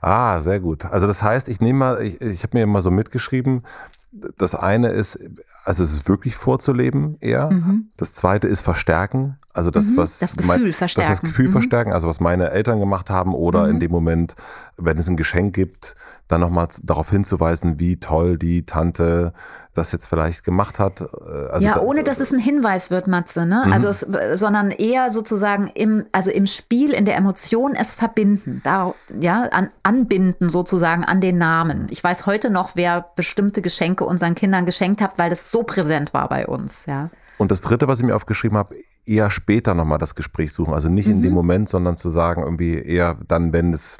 [0.00, 0.84] Ah, sehr gut.
[0.86, 3.64] Also das heißt, ich nehme mal, ich, ich habe mir immer so mitgeschrieben,
[4.10, 5.18] das eine ist,
[5.64, 7.50] also es ist wirklich vorzuleben eher.
[7.50, 7.90] Mhm.
[7.96, 9.38] Das zweite ist verstärken.
[9.52, 9.96] Also das, mhm.
[9.96, 11.10] was das Gefühl mein, verstärken.
[11.10, 11.52] Das, das Gefühl mhm.
[11.52, 13.80] verstärken, also was meine Eltern gemacht haben oder in mhm.
[13.80, 14.34] dem Moment,
[14.76, 15.96] wenn es ein Geschenk gibt,
[16.28, 19.32] dann nochmal darauf hinzuweisen, wie toll die Tante
[19.78, 21.00] das jetzt vielleicht gemacht hat.
[21.00, 21.04] Äh,
[21.50, 23.62] also ja, ohne dass es ein Hinweis wird, Matze, ne?
[23.66, 23.72] Mhm.
[23.72, 24.06] Also es,
[24.38, 29.70] sondern eher sozusagen im, also im Spiel, in der Emotion es verbinden, da, ja, an,
[29.82, 31.86] anbinden sozusagen an den Namen.
[31.90, 36.12] Ich weiß heute noch, wer bestimmte Geschenke unseren Kindern geschenkt hat, weil das so präsent
[36.12, 37.08] war bei uns, ja.
[37.38, 38.74] Und das dritte, was ich mir aufgeschrieben habe,
[39.08, 40.74] eher später nochmal das Gespräch suchen.
[40.74, 41.14] Also nicht mhm.
[41.14, 41.36] in dem mhm.
[41.36, 43.98] Moment, sondern zu sagen, irgendwie eher dann, wenn es,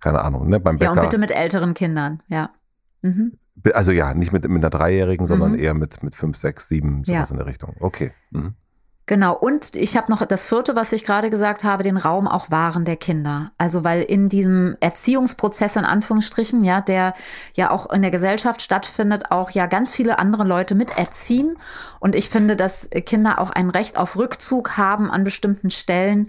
[0.00, 0.94] keine Ahnung, ne, beim Bäcker.
[0.94, 2.50] Ja, und bitte mit älteren Kindern, ja.
[3.02, 3.38] Mhm.
[3.72, 5.58] Also ja, nicht mit, mit einer Dreijährigen, sondern mhm.
[5.58, 7.32] eher mit, mit fünf, sechs, sieben, sowas ja.
[7.32, 7.74] in der Richtung.
[7.80, 8.12] Okay.
[8.30, 8.54] Mhm.
[9.08, 12.50] Genau, und ich habe noch das vierte, was ich gerade gesagt habe, den Raum auch
[12.50, 13.52] wahren der Kinder.
[13.56, 17.14] Also weil in diesem Erziehungsprozess in Anführungsstrichen, ja, der
[17.54, 21.56] ja auch in der Gesellschaft stattfindet, auch ja ganz viele andere Leute miterziehen.
[22.00, 26.28] Und ich finde, dass Kinder auch ein Recht auf Rückzug haben an bestimmten Stellen.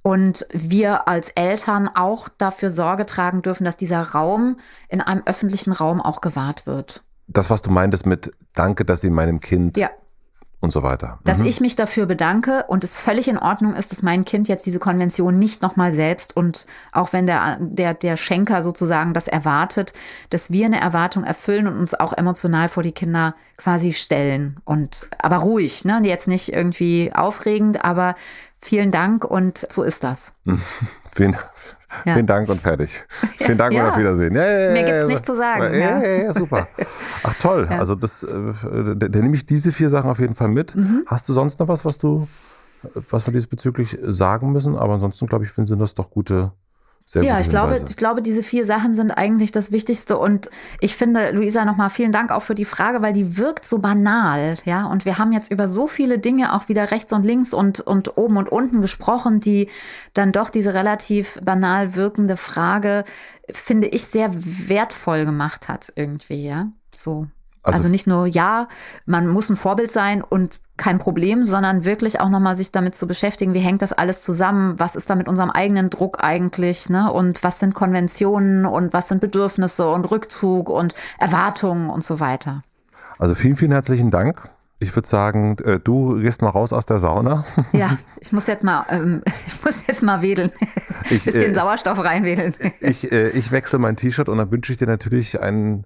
[0.00, 4.56] Und wir als Eltern auch dafür Sorge tragen dürfen, dass dieser Raum
[4.88, 7.02] in einem öffentlichen Raum auch gewahrt wird.
[7.26, 9.90] Das, was du meintest mit Danke, dass Sie meinem Kind ja
[10.64, 11.18] und so weiter.
[11.24, 11.46] Dass mhm.
[11.46, 14.78] ich mich dafür bedanke und es völlig in Ordnung ist, dass mein Kind jetzt diese
[14.78, 19.92] Konvention nicht nochmal selbst und auch wenn der, der, der Schenker sozusagen das erwartet,
[20.30, 24.60] dass wir eine Erwartung erfüllen und uns auch emotional vor die Kinder quasi stellen.
[24.64, 26.00] Und aber ruhig, ne?
[26.02, 28.16] Jetzt nicht irgendwie aufregend, aber
[28.60, 30.34] vielen Dank und so ist das.
[31.14, 31.36] vielen,
[32.04, 32.14] ja.
[32.14, 33.04] Vielen Dank und fertig.
[33.38, 33.84] Vielen Dank ja.
[33.84, 34.34] und auf Wiedersehen.
[34.34, 35.74] Ja, Mehr gibt es nicht zu sagen.
[35.74, 36.66] Ja, ja, super.
[37.22, 37.66] Ach toll.
[37.68, 40.74] Also das, äh, da, da nehme ich diese vier Sachen auf jeden Fall mit.
[40.74, 41.04] Mhm.
[41.06, 42.28] Hast du sonst noch was, was du,
[43.10, 44.76] was wir diesbezüglich sagen müssen?
[44.76, 46.52] Aber ansonsten glaube ich, sind das doch gute,
[47.06, 50.16] Sehr ja, ich glaube, ich glaube, diese vier Sachen sind eigentlich das Wichtigste.
[50.18, 50.48] Und
[50.80, 54.56] ich finde, Luisa, nochmal vielen Dank auch für die Frage, weil die wirkt so banal.
[54.64, 57.80] Ja, und wir haben jetzt über so viele Dinge auch wieder rechts und links und,
[57.80, 59.68] und oben und unten gesprochen, die
[60.14, 63.04] dann doch diese relativ banal wirkende Frage,
[63.52, 66.68] finde ich, sehr wertvoll gemacht hat irgendwie, ja.
[66.94, 67.26] So.
[67.62, 68.68] Also- Also, nicht nur, ja,
[69.06, 73.06] man muss ein Vorbild sein und kein Problem, sondern wirklich auch nochmal sich damit zu
[73.06, 77.12] beschäftigen, wie hängt das alles zusammen, was ist da mit unserem eigenen Druck eigentlich, ne?
[77.12, 82.64] Und was sind Konventionen und was sind Bedürfnisse und Rückzug und Erwartungen und so weiter.
[83.18, 84.50] Also vielen, vielen herzlichen Dank.
[84.80, 87.44] Ich würde sagen, äh, du gehst mal raus aus der Sauna.
[87.72, 90.50] Ja, ich muss jetzt mal, ähm, ich muss jetzt mal wedeln.
[91.08, 92.54] Ich, Bisschen äh, Sauerstoff reinwedeln.
[92.80, 95.84] Ich, äh, ich wechsle mein T-Shirt und dann wünsche ich dir natürlich einen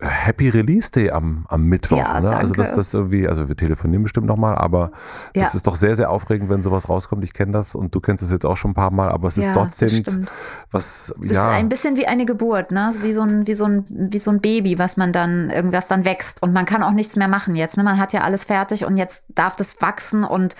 [0.00, 1.98] Happy Release Day am, am Mittwoch.
[1.98, 2.36] Ja, ne?
[2.36, 4.92] Also dass das irgendwie, also wir telefonieren bestimmt nochmal, aber
[5.34, 5.56] das Ja.
[5.56, 7.24] ist doch sehr, sehr aufregend, wenn sowas rauskommt.
[7.24, 9.36] Ich kenne das und du kennst es jetzt auch schon ein paar Mal, aber es
[9.38, 10.24] ist Ja, das trotzdem
[10.70, 11.50] was, Es ja.
[11.50, 12.94] ist ein bisschen wie eine Geburt, ne?
[13.02, 16.04] Wie so ein, wie so ein, wie so ein Baby, was man dann, irgendwas dann
[16.04, 16.42] wächst.
[16.44, 17.76] Und man kann auch nichts mehr machen jetzt.
[17.76, 17.82] Ne?
[17.82, 20.54] Man hat ja alles fertig und jetzt darf das wachsen und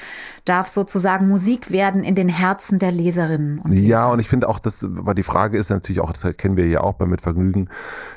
[0.46, 3.86] darf sozusagen Musik werden in den Herzen der Leserinnen und Leser.
[3.86, 6.66] Ja, und ich finde auch, das, weil die Frage ist natürlich auch, das kennen wir
[6.66, 7.68] ja auch bei Mitvergnügen,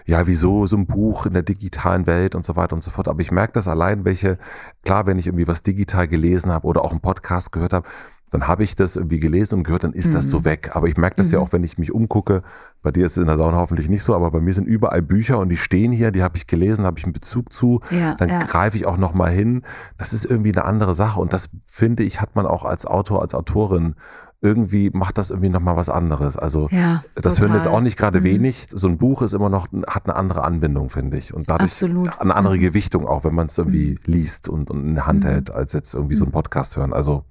[0.07, 3.07] ja, wieso so ein Buch in der digitalen Welt und so weiter und so fort.
[3.07, 4.37] Aber ich merke das allein, welche,
[4.83, 7.87] klar, wenn ich irgendwie was digital gelesen habe oder auch einen Podcast gehört habe,
[8.31, 10.29] dann habe ich das irgendwie gelesen und gehört, dann ist das Mhm.
[10.29, 10.71] so weg.
[10.73, 12.43] Aber ich merke das ja auch, wenn ich mich umgucke.
[12.81, 15.01] Bei dir ist es in der Sauna hoffentlich nicht so, aber bei mir sind überall
[15.01, 17.81] Bücher und die stehen hier, die habe ich gelesen, habe ich einen Bezug zu.
[17.89, 18.39] Ja, dann ja.
[18.39, 19.63] greife ich auch noch mal hin.
[19.97, 23.21] Das ist irgendwie eine andere Sache und das finde ich hat man auch als Autor,
[23.21, 23.95] als Autorin
[24.43, 26.35] irgendwie macht das irgendwie noch mal was anderes.
[26.35, 27.77] Also Ja, das hören jetzt total.
[27.77, 28.23] auch nicht gerade Mhm.
[28.23, 28.67] wenig.
[28.71, 32.19] So ein Buch ist immer noch hat eine andere Anbindung, finde ich, und dadurch Absolut.
[32.19, 32.61] eine andere Mhm.
[32.61, 35.27] Gewichtung auch, wenn man es irgendwie liest und, und in der Hand Mhm.
[35.29, 36.91] hält, als jetzt irgendwie so ein Podcast hören.
[36.91, 37.23] Also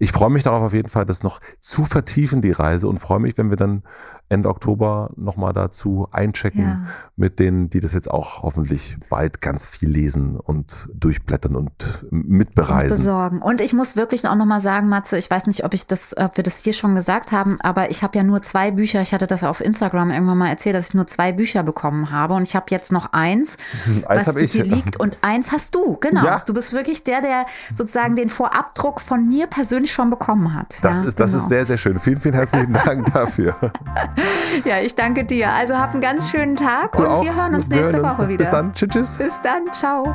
[0.00, 3.20] ich freue mich darauf auf jeden Fall, das noch zu vertiefen die Reise und freue
[3.20, 3.82] mich, wenn wir dann
[4.30, 6.78] Ende Oktober noch mal dazu einchecken Ja.
[7.16, 12.98] mit denen, die das jetzt auch hoffentlich bald ganz viel lesen und durchblättern und mitbereisen.
[12.98, 13.42] besorgen.
[13.42, 16.36] Und ich muss wirklich auch nochmal sagen, Matze, ich weiß nicht, ob ich das, ob
[16.36, 19.02] wir das hier schon gesagt haben, aber ich habe ja nur zwei Bücher.
[19.02, 22.34] Ich hatte das auf Instagram irgendwann mal erzählt, dass ich nur zwei Bücher bekommen habe.
[22.34, 23.56] Und ich habe jetzt noch eins,
[24.06, 24.98] Eins was hier liegt.
[24.98, 26.24] Und eins hast du, genau.
[26.24, 26.42] Ja.
[26.46, 30.78] Du bist wirklich der, der sozusagen den Vorabdruck von mir persönlich schon bekommen hat.
[30.82, 31.42] Das, ja, ist, das genau.
[31.42, 31.98] ist sehr, sehr schön.
[31.98, 33.56] Vielen, vielen herzlichen Dank dafür.
[34.64, 35.50] Ja, ich danke dir.
[35.52, 37.24] Also hab einen ganz schönen Tag Du und auch.
[37.24, 38.18] wir hören uns nächste hören uns.
[38.18, 38.38] Woche wieder.
[38.38, 38.74] Bis dann.
[38.74, 39.16] Tschüss, tschüss.
[39.18, 39.72] Bis dann.
[39.72, 40.14] Ciao.